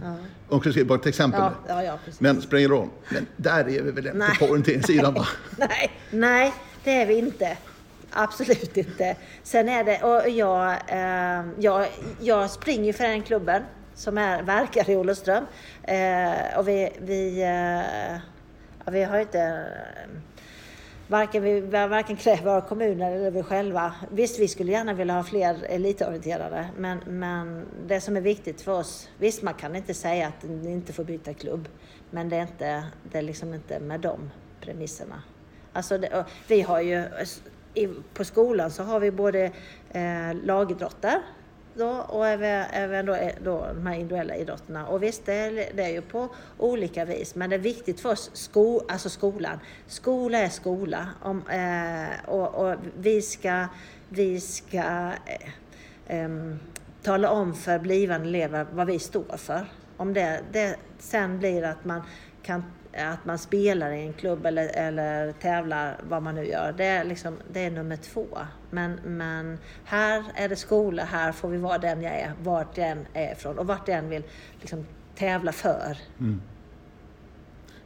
[0.50, 1.40] Örnsköldsvik, bara ett exempel.
[1.40, 1.98] ja, ja, ja.
[2.18, 2.88] Men spelar ingen roll.
[3.08, 4.38] Men där är vi väl inte Nej.
[4.38, 5.26] på orienteringssidan va?
[5.58, 6.52] Nej, nej,
[6.84, 7.56] det är vi inte.
[8.10, 9.16] Absolut inte.
[9.42, 11.86] Sen är det, och jag, eh, jag,
[12.20, 13.62] jag springer för den klubben
[13.94, 15.44] som är, verkar i Olofström.
[15.82, 18.20] Eh, och vi, vi, eh,
[18.84, 19.66] ja, vi har inte
[21.12, 23.94] Varken, vi varken kräver av kommuner eller vi själva.
[24.10, 28.72] Visst, vi skulle gärna vilja ha fler elitorienterade, men, men det som är viktigt för
[28.72, 31.68] oss, visst man kan inte säga att ni inte får byta klubb,
[32.10, 35.22] men det är, inte, det är liksom inte med de premisserna.
[35.72, 37.04] Alltså det, vi har ju,
[37.74, 39.44] i, på skolan så har vi både
[39.90, 41.22] eh, lagidrotter
[41.74, 44.86] då och även, även då, eh, då de här individuella idrotterna.
[44.86, 48.10] Och visst, det är, det är ju på olika vis, men det är viktigt för
[48.10, 49.58] oss, sko, alltså skolan.
[49.86, 53.66] Skola är skola om, eh, och, och, vi ska,
[54.08, 56.28] vi ska eh, eh,
[57.02, 59.66] tala om för blivande elever vad vi står för.
[59.96, 62.02] Om det, det sen blir att man
[62.42, 62.64] kan
[62.96, 67.04] att man spelar i en klubb eller, eller tävlar, vad man nu gör, det är,
[67.04, 68.26] liksom, det är nummer två.
[68.70, 72.88] Men, men här är det skola, här får vi vara den jag är, vart jag
[72.88, 74.24] än är ifrån och vart jag än vill
[74.60, 75.96] liksom, tävla för.
[76.20, 76.42] Mm.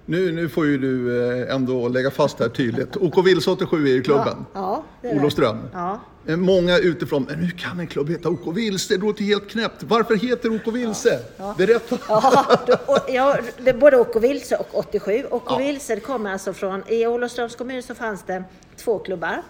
[0.09, 2.97] Nu, nu får ju du eh, ändå lägga fast det här tydligt.
[2.97, 4.47] OK Vilse 87 är ju klubben.
[4.53, 5.59] Ja, ja, Olofström.
[5.73, 6.01] Ja.
[6.27, 8.95] Eh, många utifrån, men hur kan en klubb heta OK Vilse?
[8.95, 9.83] Det låter helt knäppt.
[9.83, 11.21] Varför heter OK Vilse?
[11.37, 11.55] Ja.
[11.59, 11.99] Berätta.
[12.09, 12.59] Ja,
[13.09, 15.25] ja, det både OK Vilse och 87.
[15.31, 15.59] OK ja.
[15.59, 18.45] Vilse kommer alltså från, i Olofströms kommun så fanns det
[18.77, 19.43] två klubbar.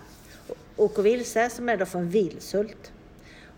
[0.77, 2.92] OK Vilse som är då från Vilshult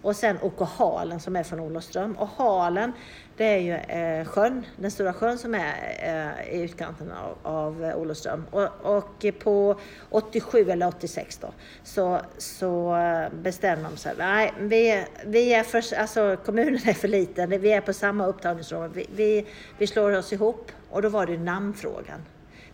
[0.03, 2.13] och sen OK Halen som är från Olofström.
[2.13, 2.93] Och Halen,
[3.39, 7.93] det är ju eh, sjön, den stora sjön som är eh, i utkanten av, av
[7.97, 8.45] Olofström.
[8.51, 15.05] Och, och, på 87 eller 86 då, så, så eh, bestämde de sig, nej, vi,
[15.27, 19.47] vi är för, alltså kommunen är för liten, vi är på samma upptagningsområde, vi, vi,
[19.79, 20.73] vi slår oss ihop.
[20.91, 22.21] Och då var det namnfrågan.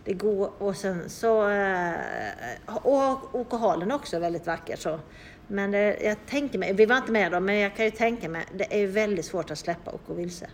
[0.03, 1.93] Det går, och sen så, eh,
[2.65, 4.99] och OK Halen också väldigt vackert så.
[5.47, 8.29] Men det, jag tänker mig, vi var inte med då, men jag kan ju tänka
[8.29, 10.49] mig, det är väldigt svårt att släppa OK vilse.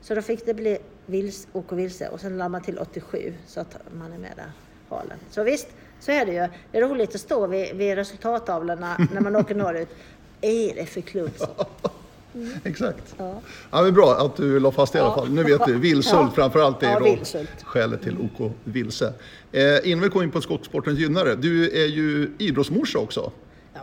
[0.00, 3.60] Så då fick det bli vils, OK vilse och sen la man till 87 så
[3.60, 4.52] att man är med där,
[4.88, 5.18] halen.
[5.30, 5.68] Så visst,
[6.00, 6.48] så är det ju.
[6.72, 9.88] Det är roligt att stå vid, vid resultattavlorna när man åker norrut.
[10.40, 11.30] Är det för klubb?
[12.34, 12.52] Mm.
[12.64, 13.14] Exakt.
[13.18, 13.40] Ja.
[13.70, 15.30] ja, men bra att du la fast det i alla fall.
[15.30, 16.30] Nu vet du, Vilshult ja.
[16.34, 19.12] framförallt är ja, skälet till OK Vilse.
[19.52, 23.32] Eh, innan vi går in på skottsportens gynnare, du är ju idrottsmorsa också.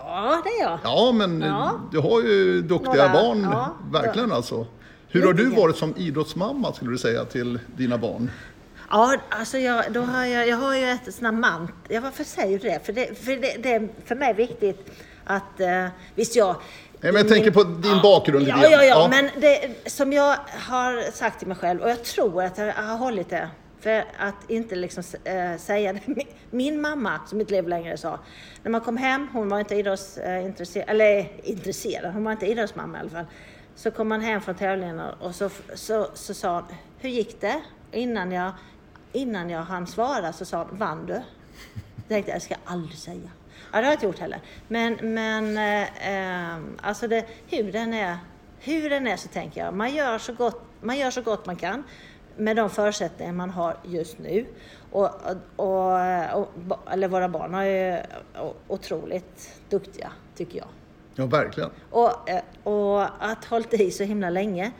[0.09, 0.79] Ja, det är jag.
[0.83, 1.79] Ja, men ja.
[1.91, 4.65] du har ju duktiga Några, barn, ja, verkligen alltså.
[5.07, 8.31] Hur har du varit som idrottsmamma, skulle du säga, till dina barn?
[8.89, 11.71] Ja, alltså jag, då har jag, jag har ju ett sånt mant...
[11.87, 12.85] Ja, varför säger du det?
[12.85, 14.91] För det, för det, det är för mig viktigt
[15.25, 15.59] att...
[15.59, 16.55] Eh, visst, jag...
[17.01, 19.89] Nej, men jag min, tänker på din ja, bakgrund ja, ja, ja, ja, men det,
[19.91, 20.35] som jag
[20.69, 24.49] har sagt till mig själv, och jag tror att jag har hållit det för att
[24.49, 26.01] inte liksom, äh, säga det.
[26.51, 28.19] Min mamma, som inte lever längre, sa
[28.63, 32.97] när man kom hem, hon var inte idrottsintresserad, eh, eller intresserad, hon var inte idrottsmamma
[32.97, 33.25] i alla fall.
[33.75, 36.63] Så kom man hem från tävlingarna och så, så, så sa hon,
[36.97, 37.61] hur gick det?
[37.91, 38.51] Innan jag,
[39.11, 41.13] innan jag hann svara så sa hon, vann du?
[41.95, 43.29] Jag tänkte, jag ska aldrig säga.
[43.71, 44.41] Ja, det har jag inte gjort heller.
[44.67, 48.17] Men, men eh, ehm, alltså det, hur, den är,
[48.59, 51.55] hur den är så tänker jag, man gör så gott man, gör så gott man
[51.55, 51.83] kan
[52.39, 54.45] med de förutsättningar man har just nu.
[54.91, 55.09] Och,
[55.55, 55.91] och,
[56.35, 56.47] och,
[56.91, 58.05] eller våra barn är
[58.67, 60.67] otroligt duktiga, tycker jag.
[61.15, 61.69] Ja, verkligen.
[61.89, 62.11] Och,
[62.63, 64.71] och att hållit i så himla länge,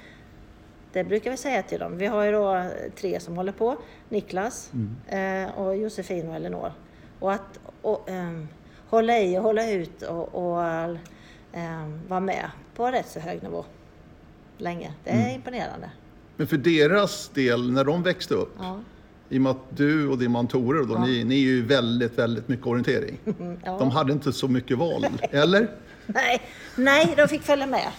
[0.93, 1.97] det brukar vi säga till dem.
[1.97, 3.75] Vi har ju då tre som håller på.
[4.09, 5.45] Niklas, mm.
[5.47, 6.71] eh, och Josefin och Elinor.
[7.19, 8.47] Och att och, um,
[8.89, 10.63] hålla i och hålla ut och, och
[11.53, 13.65] um, vara med på rätt så hög nivå
[14.57, 14.93] länge.
[15.03, 15.35] Det är mm.
[15.35, 15.91] imponerande.
[16.39, 18.80] Men för deras del, när de växte upp, ja.
[19.30, 21.06] i och med att du och din man Tore, då, ja.
[21.06, 23.19] ni, ni är ju väldigt, väldigt mycket orientering.
[23.63, 23.78] Ja.
[23.80, 25.67] De hade inte så mycket val, eller?
[26.06, 26.41] Nej,
[26.75, 27.91] nej, de fick följa med.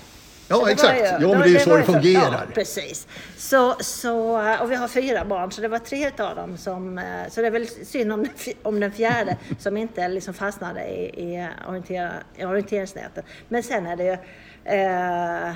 [0.48, 1.00] Ja, exakt.
[1.00, 2.33] Ju, ja, men det är ju så det fungerar.
[2.33, 3.09] Ja, precis.
[3.37, 6.98] Så, så, och vi har fyra barn, så det var tre av dem som...
[6.98, 8.26] Eh, så det är väl synd om,
[8.62, 13.24] om den fjärde som inte liksom fastnade i, i, orientera, i orienteringsnätet.
[13.48, 14.16] Men sen är det ju...
[14.64, 15.55] Eh,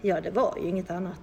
[0.00, 1.20] ja, det var ju inget annat.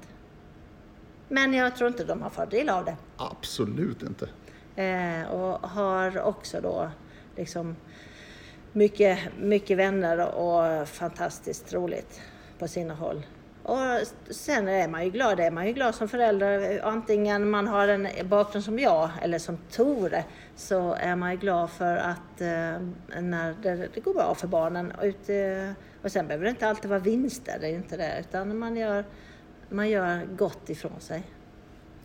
[1.33, 2.95] Men jag tror inte de har fördel av det.
[3.17, 4.29] Absolut inte.
[4.75, 6.89] Eh, och har också då
[7.35, 7.75] liksom
[8.71, 12.21] mycket, mycket vänner och fantastiskt roligt
[12.59, 13.25] på sina håll.
[13.63, 13.77] Och
[14.29, 18.07] sen är man ju glad, är man ju glad som förälder, antingen man har en
[18.23, 20.23] bakgrund som jag eller som Tore,
[20.55, 24.91] så är man ju glad för att eh, när det, det, går bra för barnen.
[24.91, 25.71] Och, eh,
[26.03, 29.05] och sen behöver det inte alltid vara vinster, det är inte det, utan man gör
[29.73, 31.23] man gör gott ifrån sig.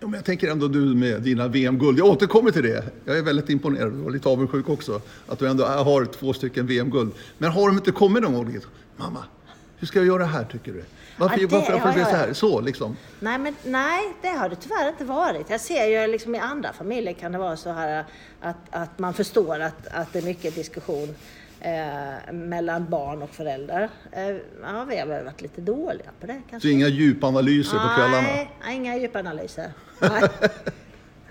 [0.01, 1.99] Ja, men jag tänker ändå du med dina VM-guld.
[1.99, 2.85] Jag återkommer till det.
[3.05, 5.01] Jag är väldigt imponerad och lite avundsjuk också.
[5.27, 7.13] Att du ändå har två stycken VM-guld.
[7.39, 8.59] Men har de inte kommit någon gång?
[8.97, 9.25] Mamma,
[9.79, 10.85] hur ska jag göra här tycker du?
[11.17, 12.33] Varför, ja, det, varför, varför ja, ja, så här?
[12.33, 12.97] Så liksom?
[13.21, 15.51] Nej, men, nej, det har det tyvärr inte varit.
[15.51, 18.05] Jag ser ju liksom i andra familjer kan det vara så här
[18.41, 21.15] att, att man förstår att, att det är mycket diskussion
[21.61, 23.89] eh, mellan barn och föräldrar.
[24.13, 24.29] Eh,
[24.63, 26.69] ja, vi har väl varit lite dåliga på det kanske.
[26.69, 28.29] Så inga djupanalyser på kvällarna?
[28.29, 29.73] Nej, inga djupanalyser.
[30.01, 30.23] Nej.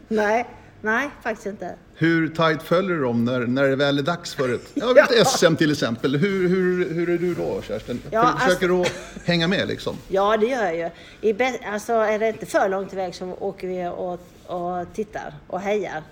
[0.08, 0.46] nej.
[0.82, 1.76] Nej, faktiskt inte.
[1.96, 5.06] Hur tajt följer du dem när, när det väl är dags för ett, jag vet,
[5.18, 5.26] Ja.
[5.26, 6.18] SM till exempel?
[6.18, 8.02] Hur, hur, hur är du då Kerstin?
[8.12, 8.84] Ja, Försöker du
[9.26, 9.96] hänga med liksom?
[10.08, 10.90] Ja, det gör jag ju.
[11.30, 14.20] I be- alltså, är det inte för långt iväg så åker vi och,
[14.58, 16.04] och tittar och hejar.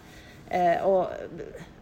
[0.49, 1.07] Eh, och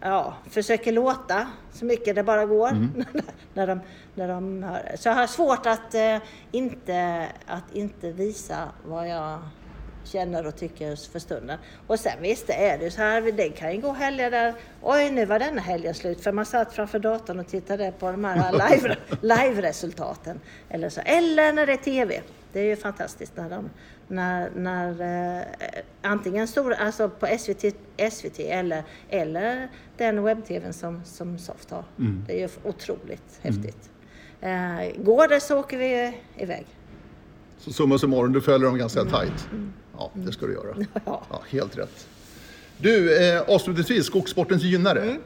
[0.04, 2.70] ja, försöker låta så mycket det bara går.
[3.54, 3.80] när de,
[4.16, 4.95] när de hör.
[4.95, 6.18] Så jag har svårt att, eh,
[6.51, 9.39] inte, att inte visa vad jag
[10.04, 11.58] känner och tycker för stunden.
[11.88, 15.12] Och sen visst, det är det så här, det kan ju gå helger där, oj
[15.12, 18.51] nu var denna helgen slut, för man satt framför datorn och tittade på de här
[18.70, 20.39] live, live-resultaten.
[20.70, 21.01] Eller, så.
[21.01, 22.22] eller när det är TV.
[22.54, 23.70] Det är ju fantastiskt när de,
[24.14, 24.89] när, när
[25.39, 25.45] eh,
[26.01, 27.76] antingen stor, alltså på SVT,
[28.11, 31.84] SVT eller, eller den webb-tvn som, som Soft har.
[32.28, 33.89] Det är ju otroligt häftigt.
[34.41, 36.66] Eh, går det så åker vi iväg.
[37.57, 39.47] Så summa summarum, du följer dem ganska tajt?
[39.97, 40.76] Ja, det ska du göra.
[41.05, 41.24] Ja.
[41.30, 42.07] Ja, helt rätt.
[42.78, 45.18] Du, eh, avslutningsvis, Skogssportens gynnare.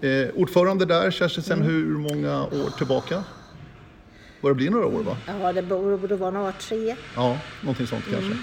[0.00, 3.24] Eh, ordförande där, Kerstin, sedan hur många år tillbaka?
[4.42, 5.16] Vad det blir några år va?
[5.26, 6.96] Ja, det borde vara några tre.
[7.16, 8.36] Ja, någonting sånt kanske.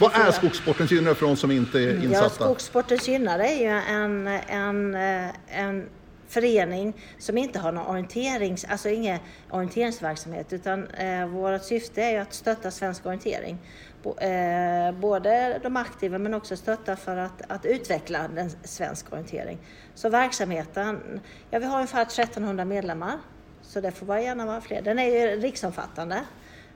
[0.00, 0.30] Vad är.
[0.30, 2.44] Skogssportens gynnare för de som inte är Ja, insatta?
[2.44, 5.88] Skogssportens gynnare är ju en, en, eh, en
[6.28, 9.18] förening som inte har någon orienterings, alltså ingen
[9.50, 13.58] orienteringsverksamhet utan eh, vårt syfte är ju att stötta svensk orientering.
[14.02, 19.58] Bo, eh, både de aktiva men också stötta för att, att utveckla den svensk orientering.
[19.94, 21.20] Så verksamheten,
[21.50, 23.18] ja vi har ungefär 1300 medlemmar
[23.66, 24.82] så det får gärna vara fler.
[24.82, 26.22] Den är ju riksomfattande.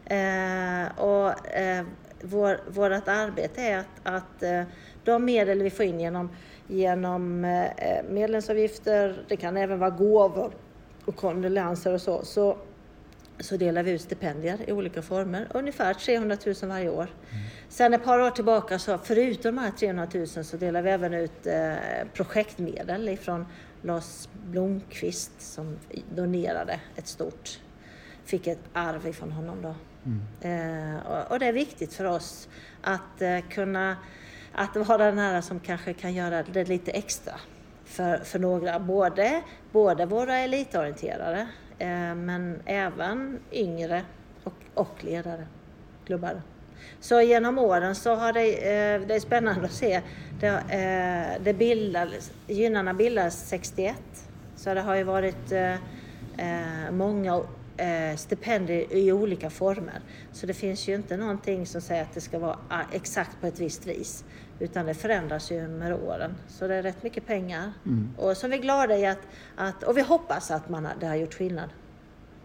[0.05, 1.85] Eh, och eh,
[2.23, 4.63] vår, vårt arbete är att, att eh,
[5.05, 6.31] de medel vi får in genom,
[6.67, 10.53] genom eh, medlemsavgifter, det kan även vara gåvor
[11.05, 12.57] och kondolenser och så, så,
[13.41, 17.07] så delar vi ut stipendier i olika former, ungefär 300 000 varje år.
[17.69, 21.15] Sen ett par år tillbaka, så förutom de här 300 000, så delar vi även
[21.15, 21.75] ut eh,
[22.15, 23.47] projektmedel ifrån
[23.83, 25.79] Lars Blomqvist som
[26.15, 27.61] donerade ett stort,
[28.25, 29.75] fick ett arv ifrån honom då.
[30.49, 32.49] Eh, och, och det är viktigt för oss
[32.83, 33.97] att eh, kunna,
[34.53, 37.35] att vara den här som kanske kan göra det lite extra
[37.85, 44.03] för, för några, både, både våra elitorienterare eh, men även yngre
[44.45, 45.47] och, och ledare,
[46.07, 46.43] klubbar.
[47.01, 50.03] Så genom åren så har det, eh, det är spännande att se,
[50.41, 53.97] det, eh, det bildades, Gynnarna bildades 61
[54.61, 55.73] så det har ju varit eh,
[56.37, 57.43] eh, många
[57.77, 60.01] eh, stipendier i olika former.
[60.33, 63.47] Så det finns ju inte någonting som säger att det ska vara ah, exakt på
[63.47, 64.25] ett visst vis.
[64.59, 66.35] Utan det förändras ju med åren.
[66.49, 67.73] Så det är rätt mycket pengar.
[68.17, 69.19] Och så är vi glada i att,
[69.57, 71.69] att och vi hoppas att man har, det har gjort skillnad.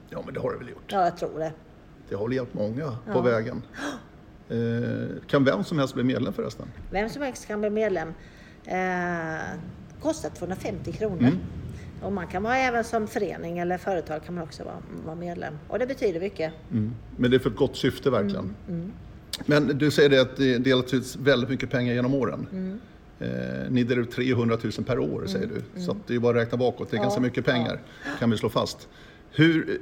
[0.10, 0.92] Ja, men det har det väl gjort.
[0.92, 1.54] Ja, jag tror det.
[2.10, 3.22] Det har hjälpt många på Ja.
[3.22, 3.62] vägen.
[4.50, 6.68] Eh, kan vem som helst bli medlem förresten?
[6.92, 8.14] Vem som helst kan bli medlem.
[8.66, 9.60] Eh,
[10.02, 11.20] kostar 250 kronor.
[11.20, 11.38] Mm.
[12.02, 14.76] Och man kan vara även som förening eller företag kan man också vara,
[15.06, 15.54] vara medlem.
[15.68, 16.54] Och det betyder mycket.
[16.72, 16.92] Mm.
[17.18, 18.56] Men det är för ett gott syfte verkligen.
[18.70, 18.92] Mm,
[19.46, 22.48] Men du säger det att det delas ut väldigt mycket pengar genom åren.
[22.52, 22.80] Mm.
[23.20, 25.82] Eh, ni delar ut 300 000 per år säger du.
[25.82, 26.92] Så det är bara att räkna bakåt.
[26.92, 27.80] Det är Ja, ganska mycket pengar
[28.20, 28.88] kan vi slå fast.
[29.32, 29.80] Hur,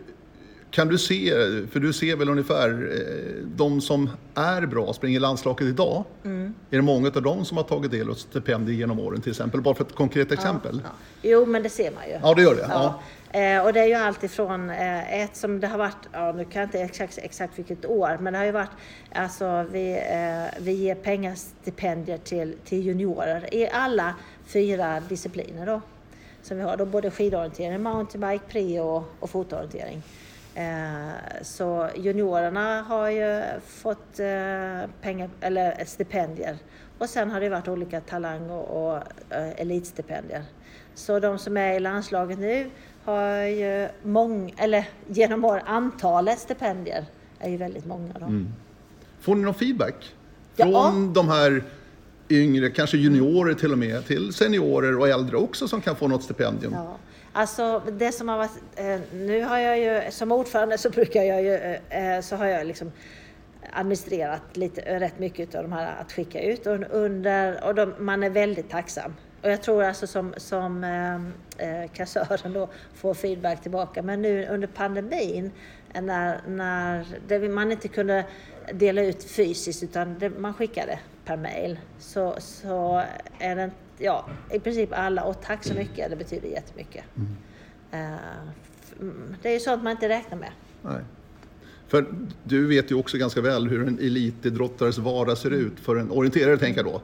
[0.73, 1.31] kan du se,
[1.71, 6.03] för du ser väl ungefär eh, de som är bra, springer landslaget idag.
[6.25, 6.53] Mm.
[6.69, 9.61] Är det många av dem som har tagit del av stipendier genom åren till exempel?
[9.61, 10.81] Bara för ett konkret exempel.
[10.83, 10.89] Ja.
[11.21, 12.19] Jo, men det ser man ju.
[12.21, 12.65] Ja, det gör det.
[12.69, 13.01] Ja.
[13.39, 16.45] Eh, och det är ju allt ifrån eh, ett som det har varit, ja, nu
[16.45, 18.71] kan jag inte exakt, exakt vilket år, men det har ju varit,
[19.11, 24.15] alltså vi, eh, vi ger pengastipendier till, till juniorer i alla
[24.47, 25.81] fyra discipliner då.
[26.41, 30.03] Som vi har då både skidorientering, mountainbike, pre och, och fotorientering.
[30.55, 36.57] Eh, så juniorerna har ju fått eh, pengar, eller stipendier.
[36.97, 40.43] Och sen har det varit olika talang och, och eh, elitstipendier.
[40.95, 42.69] Så de som är i landslaget nu
[43.03, 47.05] har ju många, eller genom år, antalet stipendier
[47.39, 48.13] är ju väldigt många.
[48.19, 48.45] Då.
[49.19, 50.15] Får ni någon feedback?
[50.55, 50.65] Ja.
[50.65, 51.63] Från de här
[52.29, 56.23] yngre, kanske juniorer till och med, till seniorer och äldre också som kan få något
[56.23, 56.73] stipendium?
[56.73, 56.97] Ja.
[57.35, 61.43] Alltså det som har varit, eh, nu har jag ju som ordförande så brukar jag
[61.43, 62.91] ju, eh, eh, så har jag liksom
[63.71, 68.23] administrerat lite, rätt mycket av de här att skicka ut och under, och de, man
[68.23, 69.15] är väldigt tacksam.
[69.41, 70.83] Och jag tror alltså som, som
[71.57, 74.01] eh, kassören då får feedback tillbaka.
[74.01, 75.51] Men nu under pandemin
[75.93, 78.25] när, när det, man inte kunde
[78.73, 83.03] dela ut fysiskt utan det, man skickade per mail så, så
[83.39, 87.05] är det ja, i princip alla och tack så mycket, det betyder jättemycket.
[87.91, 87.99] Eh,
[88.99, 90.51] mm, det är ju sånt man inte räknar med.
[90.81, 91.01] Nej.
[91.87, 92.05] För
[92.43, 96.57] du vet ju också ganska väl hur en elitidrottares vardag ser ut, för en orienterare
[96.57, 97.01] tänker jag då.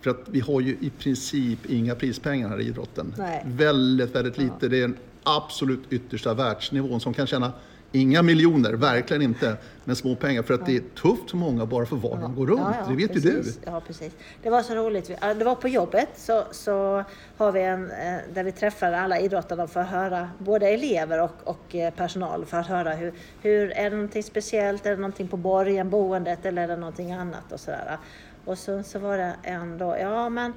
[0.00, 3.14] För att vi har ju i princip inga prispengar här i idrotten.
[3.18, 3.42] Nej.
[3.46, 4.68] Väldigt, väldigt lite.
[4.68, 7.52] Det är den absolut yttersta världsnivån som kan tjäna
[7.92, 10.42] inga miljoner, verkligen inte, men små pengar.
[10.42, 12.60] För att det är tufft för många bara för vardagen går runt.
[12.60, 13.30] Ja, ja, det vet precis.
[13.30, 13.52] ju du.
[13.64, 14.12] Ja, precis.
[14.42, 15.10] Det var så roligt.
[15.20, 17.04] Ja, Det var på jobbet så, så
[17.36, 21.36] har vi en eh, där vi träffar alla idrottarna för att höra, både elever och,
[21.44, 23.12] och eh, personal, för att höra hur,
[23.42, 27.12] hur är det någonting speciellt, är det någonting på borgen, boendet eller är det någonting
[27.12, 27.98] annat och sådär.
[28.44, 30.52] Och så, så var det en då, ja men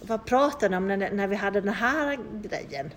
[0.00, 2.90] vad pratade ni om när, när vi hade den här grejen?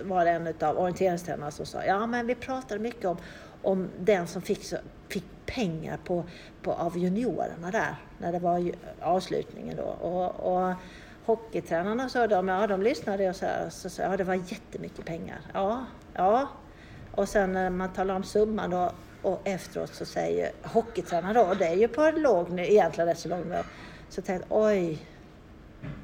[0.00, 3.16] Var det en av orienteringstränarna som sa, ja men vi pratade mycket om,
[3.62, 4.76] om den som fick, så,
[5.08, 6.24] fick pengar på,
[6.62, 9.82] på, av juniorerna där, när det var ju avslutningen då.
[9.82, 10.74] Och, och
[11.24, 14.34] hockeytränarna sa de, ja de lyssnade och så, här, så sa jag, ja det var
[14.34, 15.40] jättemycket pengar.
[15.52, 15.84] Ja,
[16.14, 16.48] ja.
[17.10, 18.92] Och sen när man talar om summan då
[19.22, 23.08] och efteråt så säger hockeytränaren då, och det är ju på en låg nivå, egentligen
[23.08, 23.62] rätt så låg nivå,
[24.08, 24.98] så tänkte jag, oj,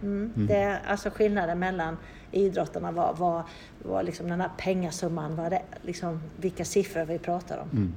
[0.03, 0.33] Mm.
[0.37, 1.97] Det, alltså skillnaden mellan
[2.33, 3.43] idrottarna var, var,
[3.83, 7.95] var liksom den här pengasumman, var det, liksom, vilka siffror vi pratar om.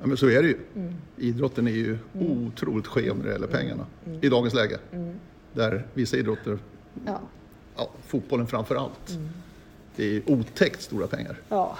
[0.00, 0.58] Ja, men så är det ju.
[0.76, 0.94] Mm.
[1.16, 3.86] Idrotten är ju otroligt skev när det gäller pengarna
[4.20, 4.78] i dagens läge.
[5.52, 6.58] Där vissa idrotter,
[7.06, 7.20] Ja.
[7.76, 9.28] ja, fotbollen framför allt, Mm.
[9.96, 11.36] det är otäckt stora pengar.
[11.48, 11.76] ja.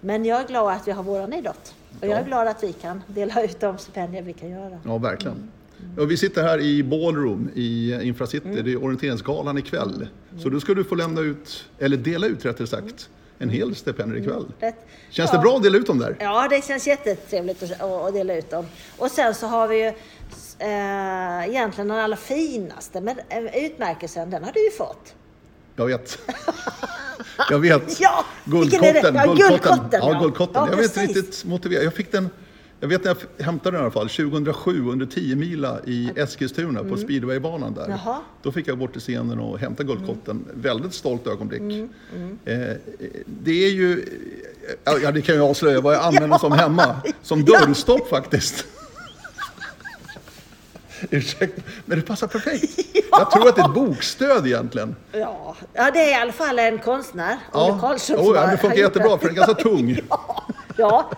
[0.00, 1.74] Men jag är glad att vi har våran idrott.
[2.00, 4.78] Och jag är glad att vi kan dela ut de stipendier vi kan göra.
[4.84, 5.50] Ja, verkligen.
[5.80, 5.92] Mm.
[5.96, 9.94] Ja, vi sitter här i Ballroom i Infracity, det är orienteringsgalan ikväll.
[9.94, 10.42] Mm.
[10.42, 13.08] Så då ska du få lämna ut, eller dela ut rättare sagt,
[13.38, 14.44] en hel stipendier ikväll.
[14.60, 14.74] Rätt.
[15.10, 15.36] Känns Mm.
[15.36, 15.38] Ja.
[15.38, 16.16] det bra att dela ut dem där?
[16.20, 18.66] Ja, det känns jättetrevligt att, dela ut dem.
[18.98, 19.86] Och sen så har vi ju
[20.58, 25.14] eh, egentligen den allra finaste men eh, utmärkelsen, den har du ju fått.
[25.76, 26.18] Jag vet.
[27.50, 28.00] Jag vet.
[28.00, 28.24] Ja?
[28.44, 29.14] Guldkotten.
[29.14, 30.62] Ja, guldkotten, Ja, guldkotten.
[30.62, 31.16] Ja, jag vet precis.
[31.16, 31.84] riktigt motiverat.
[31.84, 32.30] Jag fick den,
[32.80, 36.84] jag vet när jag hämtade den i alla fall, 2007 under 10 mila i Eskilstuna
[36.84, 37.84] på speedwaybanan där.
[37.84, 37.98] Mm.
[38.04, 38.20] Jaha.
[38.42, 40.44] Då fick jag gå till scenen och hämta guldkotten.
[40.54, 41.60] Väldigt stolt ögonblick.
[41.60, 41.88] Mm,
[42.44, 42.76] Eh,
[43.26, 44.04] det är ju,
[44.84, 46.96] ja det kan jag avslöja vad jag använder som hemma.
[47.22, 48.66] Som dörrstopp faktiskt.
[51.10, 52.78] Ursäkta, men det passar perfekt.
[53.10, 54.96] Jag tror att det är ett bokstöd egentligen.
[55.12, 58.78] Ja, ja det är i alla fall en konstnär, Olle Karlsson, oh, ja, det funkar
[58.78, 60.00] jättebra för den är ganska tung.
[60.08, 61.10] Ja, ja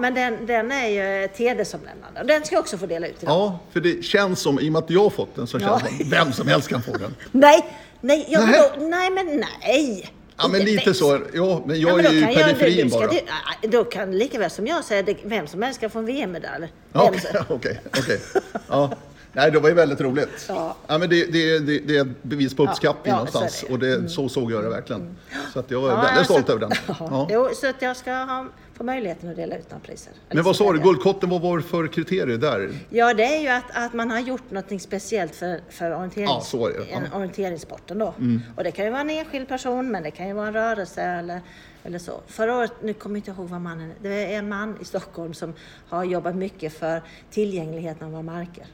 [0.00, 2.22] men den, den är ju TD-somlämnande.
[2.24, 3.32] Den ska jag också få dela ut idag.
[3.34, 5.82] Ja, för det känns som, i och med att jag har fått den, så känns
[5.82, 5.98] det Ja.
[5.98, 7.14] som vem som helst kan få den.
[7.32, 7.66] Nej,
[8.00, 8.62] nej, jag, Nähä.
[8.78, 9.26] då, nej men
[9.62, 10.10] nej.
[10.38, 11.00] Ja, men lite bäst.
[11.00, 11.20] så.
[11.34, 13.06] Ja, men Ja, jag men är ju i kan jag- periferin du- bara.
[13.06, 13.20] du-
[13.62, 16.06] ja, Då kan lika väl som jag säga det, vem som helst ska få en
[16.06, 16.72] VM-medalj.
[16.92, 18.20] Ja, som- Okej, okej.
[18.68, 18.90] Ja.
[19.32, 20.44] Nej, det var ju väldigt roligt.
[20.48, 20.76] Ja.
[20.86, 23.64] men det, det, det, det är ett bevis på uppskattning ja, någonstans.
[23.68, 24.00] är Och det.
[24.00, 25.16] det, så såg jag det verkligen.
[25.52, 26.70] Så att jag Ja, väldigt stolt över den.
[26.86, 26.94] Ja.
[26.98, 27.28] Ja.
[27.30, 28.46] Jo, så att jag ska ha,
[28.76, 30.12] få möjligheten att dela ut några priser.
[30.30, 30.78] Men vad sa du.
[30.78, 32.70] Guldkotten, vad var det för kriterier där?
[32.90, 36.40] Ja, det är ju att, att man har gjort något speciellt för, för orienterings, Ja,
[36.40, 36.72] så är.
[36.90, 36.96] Ja.
[36.96, 37.12] Mm.
[37.12, 38.14] orienteringssporten då.
[38.56, 41.02] Och det kan ju vara en enskild person, men det kan ju vara en rörelse
[41.02, 41.40] eller,
[41.84, 42.20] eller så.
[42.26, 45.34] Förra året, nu kommer jag inte ihåg vad mannen det är en man i Stockholm
[45.34, 45.52] som
[45.88, 48.66] har jobbat mycket för tillgängligheten av våra marker.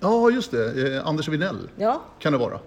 [0.00, 0.94] Ja, just det.
[0.96, 2.60] Eh, Anders Vinell Ja, kan det vara.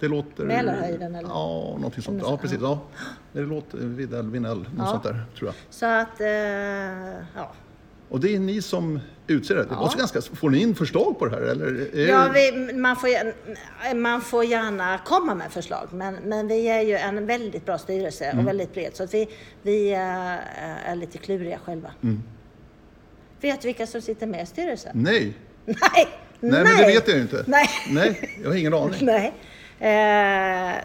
[0.00, 0.44] Det låter...
[0.44, 1.28] Mälarhöjden, eller?
[1.28, 2.22] Ja, någonting sånt.
[2.26, 2.58] Ja, precis.
[2.62, 2.80] Ja.
[3.32, 4.86] Det låter Vinell, Vinell något Ja.
[4.86, 5.54] sånt där, tror jag.
[5.70, 6.28] så att, eh,
[7.36, 7.52] ja.
[8.08, 9.66] Och det är ni som utser det?
[9.76, 11.42] måste ganska, får ni in förslag på det här?
[11.42, 13.08] Eller Ja, vi, man, får,
[13.94, 18.24] man får gärna komma med förslag, men, men vi är ju en väldigt bra styrelse
[18.24, 18.38] Mm.
[18.38, 19.28] och väldigt bred, så att vi,
[19.62, 19.98] vi eh,
[20.90, 21.90] är lite kluriga själva.
[22.02, 22.22] Mm.
[23.40, 24.92] Vet du vilka som sitter med i styrelsen?
[24.94, 25.34] Nej.
[25.64, 25.76] Nej!
[26.40, 27.44] Nej, men det vet jag ju inte.
[27.46, 27.66] Nej.
[27.90, 28.94] Nej, jag har ingen aning.
[29.00, 29.34] Nej.
[29.80, 30.78] Eh,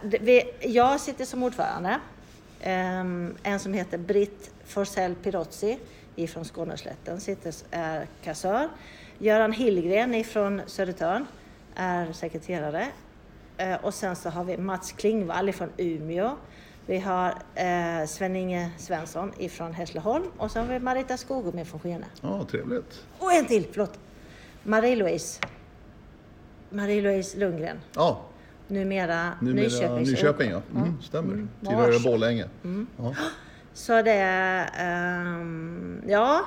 [0.61, 1.99] jag sitter som ordförande.
[2.59, 2.99] Eh,
[3.43, 5.79] en som heter Britt Forsell Pirozzi
[6.15, 8.69] ifrån Skåneslätten sitter, är kassör.
[9.17, 11.25] Göran Hillgren ifrån Södertörn
[11.75, 12.87] är sekreterare.
[13.57, 16.31] Eh, och sen så har vi Mats Klingvall ifrån Umeå.
[16.85, 22.05] Vi har eh, Sven-Inge Svensson ifrån Hässleholm och så har vi Marita Skogum från Skene.
[22.21, 23.05] Ja, trevligt.
[23.19, 23.99] Och en till, förlåt.
[24.63, 25.41] Marie-Louise.
[26.69, 27.81] Marie-Louise Lundgren.
[27.95, 28.21] Ja,
[28.67, 30.61] Numera, numera Nyköpings Nyköping, ja.
[30.75, 31.33] Mm, stämmer.
[31.33, 31.49] Mm.
[31.61, 31.99] Tidigare.
[31.99, 32.45] Borlänge.
[32.97, 33.15] Ja.
[33.73, 36.45] Så det är, ehm, ja,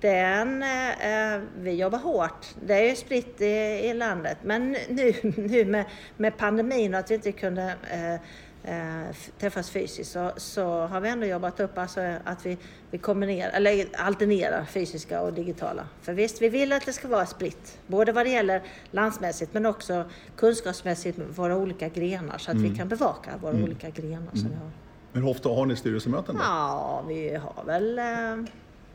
[0.00, 2.46] det är en, eh, vi jobbar hårt.
[2.66, 3.46] Det är ju spritt i,
[3.90, 4.38] i landet.
[4.42, 5.84] Men nu, nu med,
[6.16, 8.20] med pandemin och att vi inte kunde eh,
[8.66, 12.58] eh, träffas fysiskt så, så har vi ändå jobbat upp alltså att vi,
[12.90, 15.88] vi kombinerar, eller alternerar fysiska och digitala.
[16.02, 17.78] För visst, vi vill att det ska vara spritt.
[17.86, 20.04] Både vad det gäller landsmässigt men också
[20.36, 24.54] kunskapsmässigt med våra olika grenar så att vi kan bevaka våra olika grenar som vi
[24.54, 24.70] har.
[25.12, 26.40] Men hur ofta har ni styrelsemöten då?
[26.44, 27.98] Ja, vi har väl...
[27.98, 28.04] eh,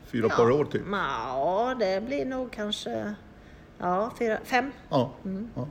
[0.04, 0.82] Fyra ja, per år typ?
[0.92, 3.14] Ja, det blir nog kanske
[3.78, 4.70] ja, fyra, fem.
[4.90, 5.10] Ja.
[5.24, 5.50] Mm.
[5.54, 5.66] ja.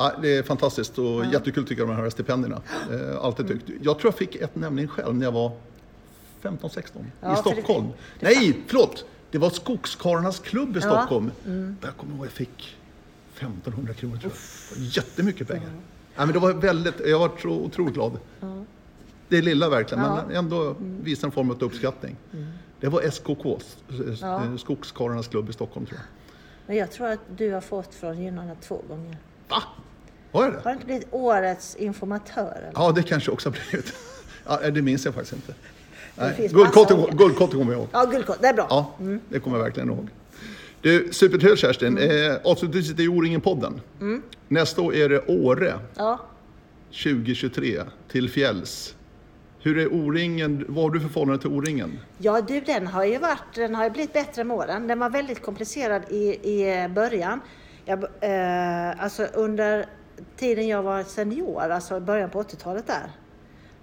[0.00, 2.60] Ja, det är fantastiskt och jättekul tycker jag de här stipendierna.
[2.92, 3.70] Eh, alltid tyckt.
[3.82, 5.52] Jag tror jag fick ett nämligen själv när jag var
[6.42, 7.86] 15-16 Ja, i för det- Stockholm.
[8.20, 9.04] det- Nej, förlåt!
[9.30, 10.86] Det var Skogskarlarnas klubb i Ja.
[10.86, 10.98] Mm.
[10.98, 11.30] Stockholm.
[11.82, 12.76] Jag kommer ihåg att jag fick
[13.38, 14.32] 1500 kronor tror
[14.76, 14.82] jag.
[14.84, 15.70] Jättemycket pengar.
[16.16, 18.18] Ja, men det var väldigt, jag var så otroligt glad.
[19.28, 20.12] Det är lilla verkligen, Ja.
[20.12, 20.26] Mm.
[20.26, 22.16] men ändå visar en form av uppskattning.
[22.80, 23.58] Det var SKK,
[24.20, 24.44] Ja.
[24.44, 26.06] eh, Skogskarlarnas klubb i Stockholm tror jag.
[26.66, 29.16] Men jag tror att du har fått från gynnarna två gånger.
[29.48, 29.62] Va?
[30.32, 30.56] Var det det?
[30.56, 32.54] Har du inte blivit årets informatör?
[32.56, 32.70] Eller?
[32.74, 33.92] Ja, det kanske också har blivit.
[34.46, 35.54] Ja, det minns jag faktiskt inte.
[36.54, 37.88] Guldkotten guldkotten kommer jag ihåg.
[37.92, 38.36] Ja, guldkort.
[38.40, 38.66] Det är bra.
[38.70, 38.94] Ja,
[39.28, 40.08] det kommer jag verkligen ihåg.
[40.80, 41.98] Du, supertrevligt Kerstin.
[41.98, 42.30] Mm.
[42.30, 43.80] Eh, avslutningsvis är O-ringen-podden.
[44.48, 46.18] Nästa år är det Åre Ja.
[46.90, 48.94] 2023 till fjälls.
[49.62, 50.64] Hur är O-ringen?
[50.68, 51.98] Vad har du för förhållande till O-ringen?
[52.18, 54.86] Ja du, den har ju varit, den har ju blivit bättre med åren.
[54.88, 56.16] Den var väldigt komplicerad i,
[56.50, 57.40] i början.
[57.84, 59.86] Jag, eh, alltså under
[60.36, 63.10] tiden jag var senior, alltså början på 80-talet där.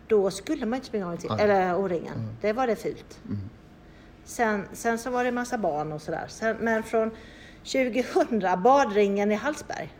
[0.07, 1.45] Då skulle man inte springa orientering, Nej.
[1.45, 2.35] eller O-ringen.
[2.41, 3.19] Det var det fult.
[4.23, 6.25] Sen, sen så var det massa barn och sådär.
[6.27, 7.11] Sen, men från
[7.63, 9.93] 2000, badringen i Hallsberg.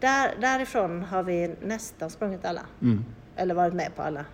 [0.00, 2.62] Där, därifrån har vi nästan sprungit alla.
[3.36, 4.24] Eller varit med på alla.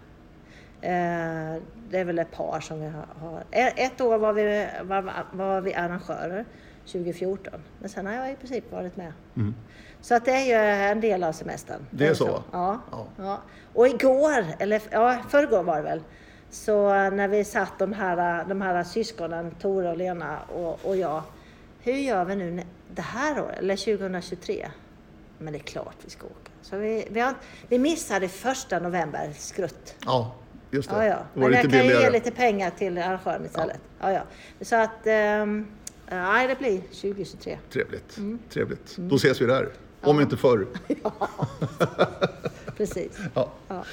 [0.81, 2.87] Eh, det är väl ett par som vi
[3.21, 3.45] har.
[3.51, 6.45] Ett år var vi, var, var vi arrangörer,
[6.87, 7.53] 2014.
[7.81, 9.13] Men sen har jag i princip varit med.
[10.07, 11.87] Så att det är ju en del av semestern.
[11.91, 12.43] Det är så, va?
[12.53, 12.81] Ja.
[12.91, 13.07] Ja.
[13.17, 13.43] ja.
[13.75, 16.03] Och igår, eller ja, förrgår var det väl,
[16.51, 21.23] så när vi satt de här, de här syskonen, Tore och Lena och, och jag.
[21.81, 24.69] Hur gör vi nu det här året, eller 2023?
[25.39, 26.51] Men det är klart vi ska åka.
[26.63, 27.35] Så vi, vi, har,
[27.69, 29.95] vi missade första november, skrutt.
[30.05, 30.35] Ja,
[30.71, 30.97] just det.
[30.97, 31.19] Ja, ja.
[31.35, 33.81] Det Men jag kan ju ge lite pengar till arrangören istället.
[34.01, 34.13] Ja.
[34.13, 34.23] Ja,
[34.61, 35.67] Så att, ehm,
[36.11, 37.59] nej det blir 2023.
[37.73, 38.17] Trevligt.
[38.17, 38.39] Mm.
[38.51, 38.97] Trevligt.
[38.97, 39.69] Då ses vi där.
[40.07, 40.67] Om inte förr.
[42.77, 43.19] Precis.
[43.35, 43.49] Ja.
[43.69, 43.85] Ja.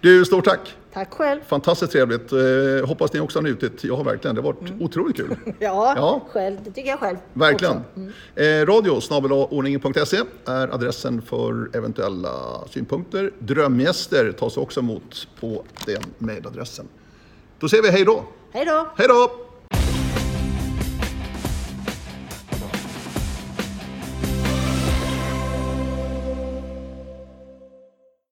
[0.00, 0.74] Du, stort tack!
[0.92, 1.40] Tack själv.
[1.48, 2.32] Fantastiskt trevligt.
[2.32, 2.38] Eh,
[2.88, 3.84] hoppas ni också har njutit.
[3.84, 4.36] Jag har verkligen.
[4.36, 5.36] Det har varit otroligt kul.
[5.58, 6.20] Ja, Ja.
[6.30, 6.56] själv.
[6.64, 7.16] Det tycker jag själv.
[7.32, 7.80] Verkligen.
[7.96, 8.12] Mm.
[8.62, 13.30] Eh, radio snabel-a-ordningen.se är adressen för eventuella synpunkter.
[13.38, 16.88] Drömgäster tas också emot på den mejladressen.
[17.58, 18.24] Då säger vi hej då.
[18.52, 18.88] Hej då!
[18.96, 19.30] Hej då!